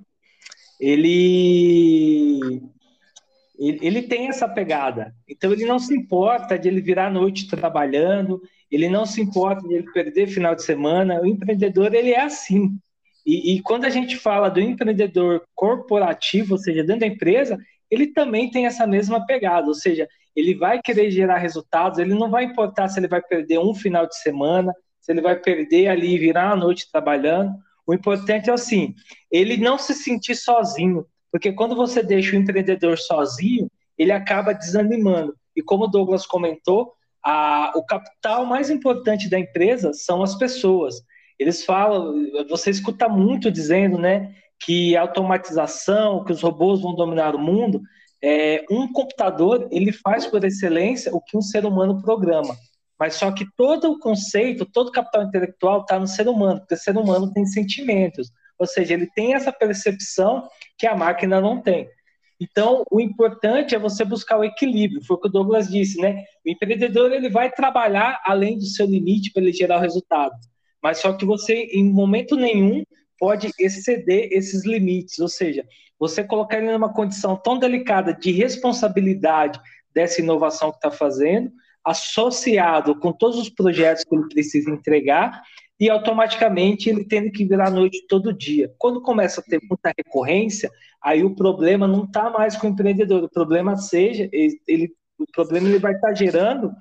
ele 0.79 2.61
ele, 3.57 4.01
tem 4.01 4.27
essa 4.27 4.47
pegada. 4.49 5.13
Então 5.27 5.51
ele 5.53 5.65
não 5.65 5.79
se 5.79 5.95
importa 5.95 6.59
de 6.59 6.67
ele 6.67 6.81
virar 6.81 7.07
a 7.07 7.11
noite 7.11 7.47
trabalhando, 7.47 8.41
ele 8.69 8.89
não 8.89 9.05
se 9.05 9.21
importa 9.21 9.65
de 9.67 9.75
ele 9.75 9.91
perder 9.91 10.27
final 10.27 10.53
de 10.55 10.63
semana. 10.63 11.21
O 11.21 11.25
empreendedor 11.25 11.93
ele 11.93 12.11
é 12.11 12.21
assim. 12.21 12.77
E, 13.25 13.55
e, 13.55 13.61
quando 13.61 13.85
a 13.85 13.89
gente 13.89 14.15
fala 14.17 14.49
do 14.49 14.59
empreendedor 14.59 15.43
corporativo, 15.55 16.53
ou 16.53 16.57
seja, 16.59 16.83
dentro 16.83 17.01
da 17.01 17.07
empresa, 17.07 17.57
ele 17.89 18.07
também 18.07 18.51
tem 18.51 18.65
essa 18.65 18.85
mesma 18.85 19.25
pegada, 19.25 19.67
ou 19.67 19.73
seja, 19.73 20.07
ele 20.35 20.53
vai 20.53 20.81
querer 20.81 21.09
gerar 21.09 21.37
resultados, 21.37 21.97
ele 21.97 22.13
não 22.13 22.29
vai 22.29 22.43
importar 22.43 22.87
se 22.87 22.99
ele 22.99 23.07
vai 23.07 23.21
perder 23.21 23.59
um 23.59 23.73
final 23.73 24.05
de 24.05 24.17
semana, 24.17 24.73
se 24.99 25.11
ele 25.11 25.21
vai 25.21 25.35
perder 25.35 25.87
ali 25.87 26.13
e 26.13 26.17
virar 26.19 26.51
a 26.51 26.55
noite 26.55 26.91
trabalhando. 26.91 27.53
O 27.87 27.93
importante 27.93 28.49
é 28.49 28.53
assim, 28.53 28.93
ele 29.31 29.57
não 29.57 29.77
se 29.77 29.93
sentir 29.93 30.35
sozinho, 30.35 31.05
porque 31.31 31.51
quando 31.51 31.75
você 31.75 32.03
deixa 32.03 32.35
o 32.35 32.39
empreendedor 32.39 32.97
sozinho, 32.97 33.69
ele 33.97 34.11
acaba 34.11 34.53
desanimando. 34.53 35.35
E 35.55 35.61
como 35.61 35.85
o 35.85 35.87
Douglas 35.87 36.25
comentou, 36.25 36.93
a, 37.23 37.71
o 37.75 37.83
capital 37.85 38.45
mais 38.45 38.69
importante 38.69 39.29
da 39.29 39.39
empresa 39.39 39.93
são 39.93 40.21
as 40.21 40.35
pessoas. 40.35 40.95
Eles 41.37 41.63
falam, 41.63 42.13
você 42.49 42.69
escuta 42.69 43.09
muito 43.09 43.51
dizendo, 43.51 43.97
né, 43.97 44.33
que 44.59 44.95
a 44.95 45.01
automatização, 45.01 46.23
que 46.23 46.31
os 46.31 46.41
robôs 46.41 46.81
vão 46.81 46.95
dominar 46.95 47.35
o 47.35 47.39
mundo. 47.39 47.81
É, 48.21 48.65
um 48.71 48.91
computador 48.91 49.67
ele 49.71 49.91
faz 49.91 50.25
por 50.25 50.43
excelência 50.43 51.13
o 51.13 51.21
que 51.21 51.37
um 51.37 51.41
ser 51.41 51.65
humano 51.65 52.01
programa. 52.01 52.55
Mas 52.97 53.15
só 53.15 53.31
que 53.31 53.45
todo 53.57 53.91
o 53.91 53.99
conceito, 53.99 54.65
todo 54.65 54.87
o 54.87 54.91
capital 54.91 55.23
intelectual 55.23 55.81
está 55.81 55.99
no 55.99 56.07
ser 56.07 56.27
humano, 56.27 56.61
porque 56.61 56.75
o 56.75 56.77
ser 56.77 56.97
humano 56.97 57.31
tem 57.33 57.45
sentimentos. 57.45 58.31
Ou 58.57 58.65
seja, 58.65 58.93
ele 58.93 59.07
tem 59.13 59.33
essa 59.33 59.51
percepção 59.51 60.47
que 60.77 60.87
a 60.87 60.95
máquina 60.95 61.41
não 61.41 61.61
tem. 61.61 61.89
Então, 62.39 62.83
o 62.91 62.99
importante 62.99 63.75
é 63.75 63.79
você 63.79 64.03
buscar 64.03 64.37
o 64.37 64.43
equilíbrio, 64.43 65.03
foi 65.05 65.15
o 65.15 65.19
que 65.19 65.27
o 65.27 65.31
Douglas 65.31 65.69
disse, 65.69 66.01
né? 66.01 66.23
O 66.45 66.49
empreendedor 66.49 67.11
ele 67.11 67.29
vai 67.29 67.49
trabalhar 67.49 68.21
além 68.25 68.57
do 68.57 68.65
seu 68.65 68.85
limite 68.85 69.31
para 69.31 69.41
ele 69.41 69.53
gerar 69.53 69.77
o 69.77 69.81
resultado, 69.81 70.33
mas 70.85 70.99
só 70.99 71.13
que 71.13 71.25
você, 71.25 71.67
em 71.71 71.83
momento 71.83 72.35
nenhum, 72.35 72.83
pode 73.17 73.49
exceder 73.59 74.29
esses 74.31 74.63
limites, 74.67 75.17
ou 75.17 75.27
seja, 75.27 75.65
você 75.97 76.23
colocar 76.23 76.59
ele 76.59 76.71
numa 76.71 76.93
condição 76.93 77.35
tão 77.35 77.57
delicada 77.57 78.13
de 78.13 78.31
responsabilidade 78.31 79.59
dessa 79.91 80.21
inovação 80.21 80.69
que 80.69 80.77
está 80.77 80.91
fazendo, 80.91 81.51
associado 81.83 82.99
com 82.99 83.11
todos 83.11 83.39
os 83.39 83.49
projetos 83.49 84.03
que 84.03 84.15
ele 84.15 84.27
precisa 84.27 84.69
entregar, 84.69 85.41
e 85.79 85.89
automaticamente 85.89 86.87
ele 86.87 87.03
tendo 87.03 87.31
que 87.31 87.45
virar 87.45 87.69
à 87.69 87.71
noite 87.71 88.05
todo 88.07 88.31
dia. 88.31 88.71
Quando 88.77 89.01
começa 89.01 89.41
a 89.41 89.43
ter 89.43 89.59
muita 89.67 89.91
recorrência, 89.97 90.69
aí 91.01 91.23
o 91.23 91.33
problema 91.33 91.87
não 91.87 92.03
está 92.03 92.29
mais 92.29 92.55
com 92.55 92.67
o 92.67 92.69
empreendedor, 92.69 93.23
o 93.23 93.29
problema 93.31 93.75
seja 93.75 94.29
ele, 94.31 94.93
o 95.17 95.25
problema 95.33 95.67
ele 95.67 95.79
vai 95.79 95.93
estar 95.93 96.09
tá 96.09 96.13
gerando 96.13 96.71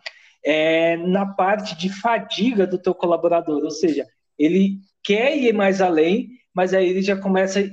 é, 0.45 0.97
na 0.97 1.25
parte 1.25 1.77
de 1.77 1.89
fadiga 1.89 2.67
do 2.67 2.79
teu 2.79 2.95
colaborador, 2.95 3.63
ou 3.63 3.71
seja, 3.71 4.07
ele 4.39 4.79
quer 5.03 5.37
ir 5.37 5.53
mais 5.53 5.81
além, 5.81 6.29
mas 6.55 6.75
aí 6.75 6.89
ele 6.89 7.03
já 7.03 7.17
começa 7.17 7.61
a 7.61 7.65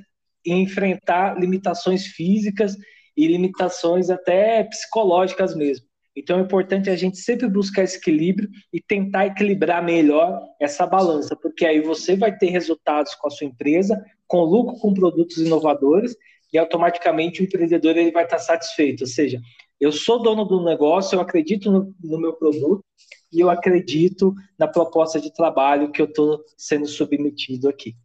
enfrentar 0.46 1.40
limitações 1.40 2.08
físicas 2.08 2.76
e 3.16 3.28
limitações 3.28 4.10
até 4.10 4.64
psicológicas 4.64 5.56
mesmo. 5.56 5.86
Então 6.16 6.40
é 6.40 6.42
importante 6.42 6.90
a 6.90 6.96
gente 6.96 7.18
sempre 7.18 7.48
buscar 7.48 7.84
esse 7.84 7.98
equilíbrio 7.98 8.50
e 8.74 8.82
tentar 8.82 9.28
equilibrar 9.28 9.84
melhor 9.84 10.42
essa 10.60 10.86
balança, 10.86 11.36
porque 11.36 11.66
aí 11.66 11.82
você 11.82 12.16
vai 12.16 12.38
ter 12.38 12.50
resultados 12.50 13.16
com 13.16 13.28
a 13.28 13.32
sua 13.32 13.48
empresa, 13.48 14.04
com 14.28 14.44
lucro 14.44 14.78
com 14.78 14.94
produtos 14.94 15.38
inovadores 15.38 16.16
e 16.52 16.58
automaticamente 16.58 17.42
o 17.42 17.46
empreendedor 17.46 17.98
ele 17.98 18.12
vai 18.12 18.26
estar 18.26 18.40
satisfeito. 18.40 19.02
Ou 19.02 19.08
seja, 19.08 19.40
eu 19.82 19.92
sou 19.92 20.22
dono 20.22 20.46
do 20.46 20.64
negócio, 20.64 21.16
eu 21.16 21.22
acredito 21.22 21.70
no, 21.70 21.94
no 22.02 22.18
meu 22.18 22.34
produto 22.34 22.86
e 23.34 23.42
eu 23.42 23.50
acredito 23.50 24.34
na 24.58 24.68
proposta 24.68 25.20
de 25.20 25.34
trabalho 25.34 25.92
que 25.92 26.02
eu 26.02 26.06
estou 26.06 26.46
sendo 26.56 26.88
submetido 26.88 27.68
aqui. 27.68 27.96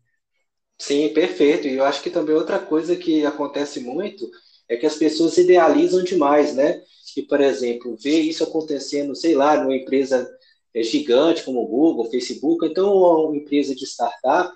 Sim, 0.78 1.08
perfeito. 1.10 1.68
E 1.68 1.74
eu 1.74 1.84
acho 1.84 2.02
que 2.02 2.10
também 2.10 2.34
outra 2.34 2.58
coisa 2.58 2.96
que 2.96 3.24
acontece 3.24 3.80
muito 3.80 4.28
é 4.68 4.76
que 4.76 4.86
as 4.86 4.96
pessoas 4.96 5.38
idealizam 5.38 6.02
demais, 6.02 6.54
né? 6.54 6.82
que, 7.16 7.22
por 7.22 7.40
exemplo, 7.40 7.96
vê 7.96 8.20
isso 8.20 8.44
acontecendo, 8.44 9.14
sei 9.16 9.34
lá, 9.34 9.56
numa 9.56 9.74
empresa 9.74 10.30
é, 10.74 10.82
gigante 10.82 11.42
como 11.44 11.62
o 11.62 11.66
Google, 11.66 12.10
Facebook, 12.10 12.66
então 12.66 12.94
uma 12.94 13.34
empresa 13.34 13.74
de 13.74 13.86
startup, 13.86 14.52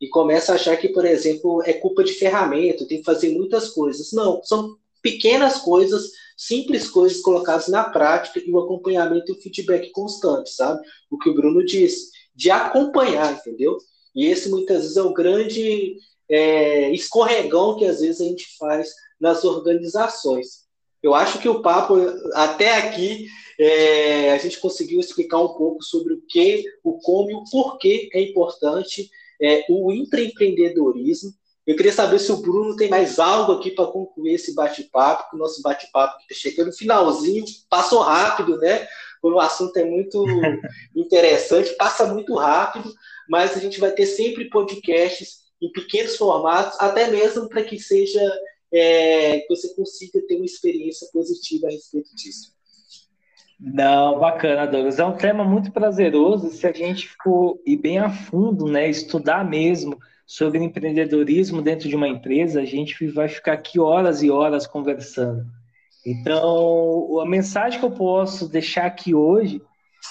e 0.00 0.08
começa 0.08 0.50
a 0.50 0.56
achar 0.56 0.76
que, 0.76 0.88
por 0.88 1.04
exemplo, 1.04 1.62
é 1.64 1.72
culpa 1.72 2.02
de 2.02 2.14
ferramenta, 2.14 2.84
tem 2.84 2.98
que 2.98 3.04
fazer 3.04 3.28
muitas 3.28 3.68
coisas. 3.68 4.10
Não, 4.12 4.42
são 4.42 4.76
pequenas 5.00 5.58
coisas, 5.58 6.10
simples 6.40 6.88
coisas 6.88 7.20
colocadas 7.20 7.68
na 7.68 7.84
prática 7.84 8.40
e 8.42 8.50
o 8.50 8.58
acompanhamento 8.58 9.30
e 9.30 9.32
o 9.32 9.40
feedback 9.42 9.90
constante, 9.90 10.48
sabe? 10.48 10.80
O 11.10 11.18
que 11.18 11.28
o 11.28 11.34
Bruno 11.34 11.62
disse, 11.62 12.10
de 12.34 12.50
acompanhar, 12.50 13.34
entendeu? 13.34 13.76
E 14.14 14.24
esse 14.24 14.48
muitas 14.48 14.78
vezes 14.78 14.96
é 14.96 15.02
o 15.02 15.12
grande 15.12 15.96
é, 16.30 16.90
escorregão 16.92 17.76
que 17.76 17.84
às 17.84 18.00
vezes 18.00 18.22
a 18.22 18.24
gente 18.24 18.56
faz 18.58 18.88
nas 19.20 19.44
organizações. 19.44 20.64
Eu 21.02 21.14
acho 21.14 21.38
que 21.40 21.48
o 21.48 21.60
papo, 21.60 21.96
até 22.32 22.78
aqui, 22.78 23.26
é, 23.58 24.32
a 24.32 24.38
gente 24.38 24.58
conseguiu 24.60 24.98
explicar 24.98 25.40
um 25.40 25.54
pouco 25.54 25.82
sobre 25.82 26.14
o 26.14 26.22
que, 26.26 26.64
o 26.82 26.98
como 27.00 27.30
e 27.30 27.34
o 27.34 27.44
porquê 27.50 28.08
é 28.14 28.22
importante 28.22 29.10
é, 29.42 29.66
o 29.68 29.92
intraempreendedorismo 29.92 31.34
Eu 31.66 31.76
queria 31.76 31.92
saber 31.92 32.18
se 32.18 32.32
o 32.32 32.38
Bruno 32.38 32.74
tem 32.74 32.88
mais 32.88 33.18
algo 33.18 33.52
aqui 33.52 33.70
para 33.70 33.86
concluir 33.86 34.34
esse 34.34 34.54
bate-papo, 34.54 35.30
que 35.30 35.36
o 35.36 35.38
nosso 35.38 35.62
bate-papo 35.62 36.18
está 36.22 36.34
chegando 36.34 36.68
no 36.68 36.72
finalzinho, 36.72 37.44
passou 37.68 38.00
rápido, 38.00 38.56
né? 38.58 38.88
Quando 39.20 39.34
o 39.34 39.40
assunto 39.40 39.76
é 39.76 39.84
muito 39.84 40.24
interessante, 40.96 41.76
passa 41.76 42.06
muito 42.06 42.34
rápido, 42.34 42.92
mas 43.28 43.56
a 43.56 43.60
gente 43.60 43.78
vai 43.78 43.92
ter 43.92 44.06
sempre 44.06 44.48
podcasts 44.48 45.40
em 45.62 45.70
pequenos 45.70 46.16
formatos, 46.16 46.80
até 46.80 47.08
mesmo 47.08 47.48
para 47.48 47.62
que 47.62 47.78
seja 47.78 48.20
é, 48.72 49.40
que 49.40 49.48
você 49.48 49.74
consiga 49.74 50.20
ter 50.26 50.36
uma 50.36 50.46
experiência 50.46 51.06
positiva 51.12 51.66
a 51.66 51.70
respeito 51.70 52.14
disso. 52.16 52.52
Não, 53.60 54.18
bacana, 54.18 54.66
Douglas. 54.66 54.98
É 54.98 55.04
um 55.04 55.16
tema 55.16 55.44
muito 55.44 55.70
prazeroso 55.70 56.50
se 56.50 56.66
a 56.66 56.72
gente 56.72 57.10
for 57.22 57.60
ir 57.66 57.76
bem 57.76 57.98
a 57.98 58.08
fundo, 58.08 58.64
né? 58.64 58.88
Estudar 58.88 59.44
mesmo 59.44 59.98
sobre 60.30 60.62
empreendedorismo 60.62 61.60
dentro 61.60 61.88
de 61.88 61.96
uma 61.96 62.06
empresa, 62.06 62.60
a 62.60 62.64
gente 62.64 63.04
vai 63.08 63.28
ficar 63.28 63.54
aqui 63.54 63.80
horas 63.80 64.22
e 64.22 64.30
horas 64.30 64.64
conversando. 64.64 65.44
Então, 66.06 67.18
a 67.20 67.26
mensagem 67.26 67.80
que 67.80 67.84
eu 67.84 67.90
posso 67.90 68.48
deixar 68.48 68.86
aqui 68.86 69.12
hoje 69.12 69.60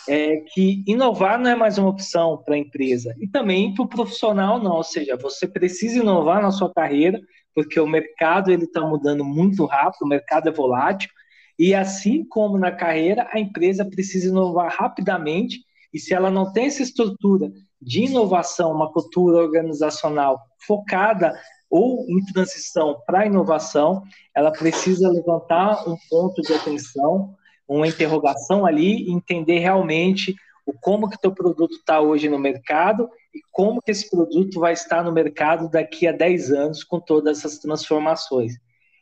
é 0.09 0.43
que 0.53 0.83
inovar 0.85 1.39
não 1.39 1.49
é 1.49 1.55
mais 1.55 1.77
uma 1.77 1.87
opção 1.87 2.43
para 2.45 2.55
a 2.55 2.57
empresa 2.57 3.15
e 3.17 3.29
também 3.29 3.73
para 3.73 3.85
o 3.85 3.87
profissional 3.87 4.61
não, 4.61 4.73
ou 4.75 4.83
seja, 4.83 5.15
você 5.15 5.47
precisa 5.47 5.99
inovar 5.99 6.41
na 6.41 6.51
sua 6.51 6.69
carreira 6.73 7.21
porque 7.55 7.79
o 7.79 7.87
mercado 7.87 8.51
ele 8.51 8.65
está 8.65 8.81
mudando 8.81 9.23
muito 9.23 9.63
rápido, 9.65 10.01
o 10.03 10.07
mercado 10.07 10.49
é 10.49 10.51
volátil 10.51 11.09
e 11.57 11.73
assim 11.73 12.25
como 12.25 12.59
na 12.59 12.73
carreira, 12.73 13.25
a 13.31 13.39
empresa 13.39 13.85
precisa 13.85 14.27
inovar 14.27 14.75
rapidamente, 14.77 15.59
e 15.93 15.99
se 15.99 16.13
ela 16.13 16.29
não 16.29 16.51
tem 16.51 16.65
essa 16.65 16.83
estrutura 16.83 17.49
de 17.81 18.05
inovação, 18.05 18.71
uma 18.71 18.91
cultura 18.91 19.37
organizacional 19.37 20.39
focada 20.65 21.33
ou 21.69 22.05
em 22.09 22.23
transição 22.33 23.01
para 23.05 23.25
inovação, 23.25 24.03
ela 24.35 24.51
precisa 24.51 25.09
levantar 25.09 25.87
um 25.87 25.95
ponto 26.09 26.41
de 26.41 26.53
atenção, 26.53 27.35
uma 27.67 27.87
interrogação 27.87 28.65
ali, 28.65 29.09
entender 29.09 29.59
realmente 29.59 30.35
o 30.65 30.73
como 30.73 31.09
que 31.09 31.19
teu 31.19 31.31
produto 31.31 31.75
está 31.75 31.99
hoje 31.99 32.27
no 32.29 32.39
mercado 32.39 33.09
e 33.33 33.39
como 33.51 33.81
que 33.81 33.91
esse 33.91 34.09
produto 34.09 34.59
vai 34.59 34.73
estar 34.73 35.03
no 35.03 35.11
mercado 35.11 35.69
daqui 35.69 36.07
a 36.07 36.11
10 36.11 36.51
anos 36.51 36.83
com 36.83 36.99
todas 36.99 37.39
essas 37.39 37.59
transformações. 37.59 38.53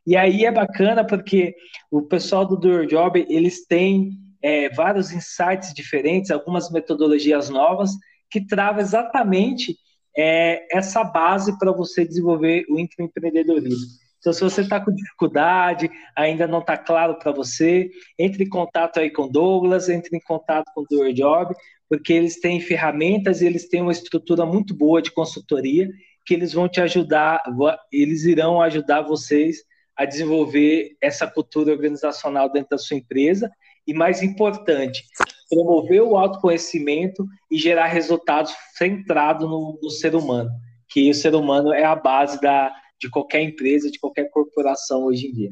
E 0.06 0.16
aí 0.16 0.46
é 0.46 0.52
bacana 0.52 1.06
porque 1.06 1.56
o 1.92 2.02
pessoal 2.02 2.46
do 2.46 2.56
Do 2.56 2.70
Your 2.70 2.86
Job, 2.86 3.26
eles 3.30 3.66
têm 3.66 4.12
é, 4.42 4.70
vários 4.70 5.12
insights 5.12 5.74
diferentes, 5.74 6.32
algumas 6.32 6.72
metodologias 6.72 7.50
novas, 7.50 7.92
que 8.30 8.46
travam 8.46 8.82
exatamente 8.82 9.76
é, 10.18 10.66
essa 10.76 11.04
base 11.04 11.58
para 11.60 11.72
você 11.72 12.06
desenvolver 12.06 12.66
o 12.70 12.80
intraempreendedorismo. 12.80 13.86
Então, 14.20 14.34
se 14.34 14.42
você 14.42 14.62
está 14.62 14.80
com 14.84 14.94
dificuldade, 14.94 15.90
ainda 16.16 16.48
não 16.48 16.60
está 16.60 16.76
claro 16.76 17.18
para 17.20 17.32
você, 17.32 17.90
entre 18.18 18.44
em 18.44 18.50
contato 18.50 19.00
aí 19.00 19.12
com 19.12 19.28
Douglas, 19.30 19.90
entre 19.90 20.18
em 20.18 20.20
contato 20.20 20.72
com 20.74 20.82
o 20.82 20.86
Do 20.90 21.06
Your 21.06 21.14
Job, 21.14 21.56
porque 21.88 22.14
eles 22.14 22.40
têm 22.40 22.60
ferramentas 22.60 23.42
e 23.42 23.46
eles 23.46 23.70
têm 23.70 23.82
uma 23.82 23.92
estrutura 23.92 24.46
muito 24.46 24.76
boa 24.76 25.02
de 25.02 25.12
consultoria 25.12 25.88
que 26.26 26.34
eles 26.34 26.52
vão 26.52 26.68
te 26.68 26.82
ajudar, 26.82 27.42
eles 27.90 28.26
irão 28.26 28.62
ajudar 28.62 29.02
vocês 29.02 29.64
a 29.96 30.04
desenvolver 30.04 30.98
essa 31.02 31.26
cultura 31.26 31.72
organizacional 31.72 32.52
dentro 32.52 32.72
da 32.72 32.78
sua 32.78 32.98
empresa 32.98 33.50
e, 33.88 33.94
mais 33.94 34.22
importante, 34.22 35.06
promover 35.50 36.02
o 36.02 36.18
autoconhecimento 36.18 37.26
e 37.50 37.58
gerar 37.58 37.88
resultados 37.88 38.54
centrado 38.76 39.48
no, 39.48 39.80
no, 39.82 39.90
ser 39.90 40.16
humano, 40.16 40.50
que 40.90 41.10
o 41.10 41.14
ser 41.14 41.36
humano 41.36 41.74
é 41.74 41.84
a 41.84 41.96
base 41.96 42.40
da, 42.42 42.74
de 43.00 43.10
qualquer 43.10 43.42
empresa, 43.42 43.92
de 43.92 44.00
qualquer 44.00 44.30
corporação 44.30 45.06
hoje 45.06 45.28
em 45.28 45.34
dia. 45.34 45.52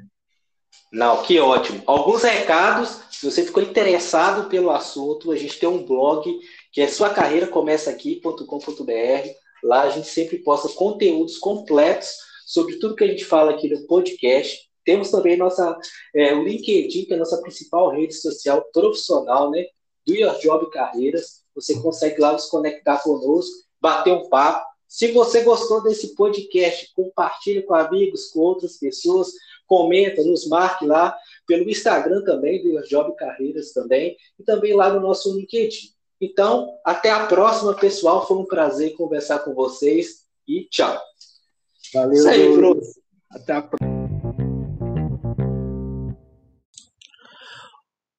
Não, 0.92 1.24
que 1.24 1.40
ótimo. 1.40 1.82
Alguns 1.86 2.24
recados, 2.24 3.00
se 3.12 3.30
você 3.30 3.44
ficou 3.44 3.64
interessado 3.64 4.50
pelo 4.50 4.72
assunto, 4.72 5.32
a 5.32 5.38
gente 5.38 5.60
tem 5.60 5.70
um 5.70 5.86
blog 5.86 6.38
que 6.72 6.82
é 6.82 6.88
suacarreiracomeçaaqui.com.br. 6.88 9.30
Lá 9.64 9.84
a 9.84 9.90
gente 9.90 10.08
sempre 10.08 10.40
posta 10.40 10.70
conteúdos 10.70 11.38
completos 11.38 12.26
sobre 12.46 12.78
tudo 12.78 12.96
que 12.96 13.04
a 13.04 13.08
gente 13.08 13.26
fala 13.26 13.52
aqui 13.52 13.70
no 13.70 13.86
podcast. 13.88 14.70
Temos 14.84 15.10
também 15.10 15.36
nossa, 15.36 15.76
é, 16.14 16.34
o 16.36 16.44
LinkedIn, 16.44 17.06
que 17.06 17.14
é 17.14 17.16
a 17.16 17.20
nossa 17.20 17.42
principal 17.42 17.90
rede 17.90 18.14
social 18.14 18.64
profissional, 18.72 19.50
né? 19.50 19.66
Do 20.06 20.14
Your 20.14 20.38
Job 20.40 20.70
Carreiras. 20.72 21.44
Você 21.56 21.80
consegue 21.82 22.20
lá 22.20 22.34
nos 22.34 22.46
conectar 22.46 22.98
conosco, 23.00 23.64
bater 23.82 24.14
um 24.14 24.30
papo. 24.30 24.66
Se 24.88 25.12
você 25.12 25.42
gostou 25.42 25.82
desse 25.82 26.16
podcast, 26.16 26.94
compartilhe 26.94 27.64
com 27.64 27.74
amigos, 27.74 28.28
com 28.28 28.40
outras 28.40 28.78
pessoas, 28.78 29.32
comenta, 29.68 30.24
nos 30.24 30.48
marque 30.48 30.86
lá 30.86 31.18
pelo 31.48 31.70
Instagram 31.70 32.24
também, 32.24 32.62
do 32.62 32.70
Your 32.70 32.84
Job 32.84 33.16
Carreiras 33.16 33.72
também, 33.72 34.16
e 34.40 34.44
também 34.44 34.74
lá 34.74 34.90
no 34.90 35.00
nosso 35.00 35.36
LinkedIn. 35.36 35.96
Então, 36.22 36.78
até 36.84 37.12
a 37.12 37.26
próxima, 37.26 37.74
pessoal. 37.74 38.26
Foi 38.28 38.38
um 38.38 38.46
prazer 38.46 38.96
conversar 38.96 39.40
com 39.40 39.54
vocês 39.54 40.26
e 40.48 40.66
tchau. 40.70 40.98
Valeu. 41.94 42.14
Isso 42.14 42.28
aí, 42.28 42.56
Bruno. 42.56 42.82
Até 43.30 43.54
a 43.54 43.62
próxima. 43.62 43.95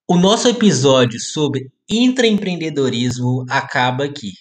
O 0.08 0.16
nosso 0.16 0.46
episódio 0.46 1.18
sobre 1.18 1.68
intraempreendedorismo 1.90 3.44
acaba 3.50 4.04
aqui. 4.04 4.34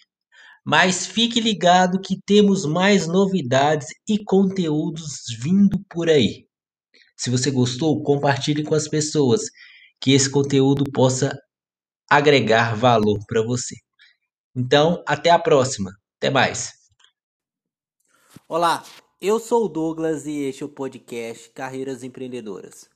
Mas 0.64 1.08
fique 1.08 1.40
ligado 1.42 2.00
que 2.00 2.22
temos 2.24 2.68
mais 2.68 3.08
novidades 3.08 3.88
e 4.08 4.24
conteúdos 4.24 5.24
vindo 5.42 5.84
por 5.90 6.08
aí. 6.08 6.48
Se 7.18 7.32
você 7.32 7.50
gostou, 7.50 8.04
compartilhe 8.04 8.64
com 8.64 8.76
as 8.76 8.88
pessoas 8.88 9.42
que 10.00 10.12
esse 10.12 10.30
conteúdo 10.30 10.84
possa 10.94 11.36
agregar 12.08 12.76
valor 12.76 13.18
para 13.28 13.42
você. 13.42 13.76
Então, 14.56 15.04
até 15.08 15.32
a 15.32 15.40
próxima. 15.40 15.90
Até 16.18 16.30
mais. 16.30 16.74
Olá, 18.48 18.84
eu 19.20 19.40
sou 19.40 19.66
o 19.66 19.70
Douglas 19.70 20.28
e 20.28 20.44
este 20.44 20.62
é 20.62 20.66
o 20.68 20.70
podcast 20.70 21.50
Carreiras 21.50 22.04
Empreendedoras. 22.04 22.88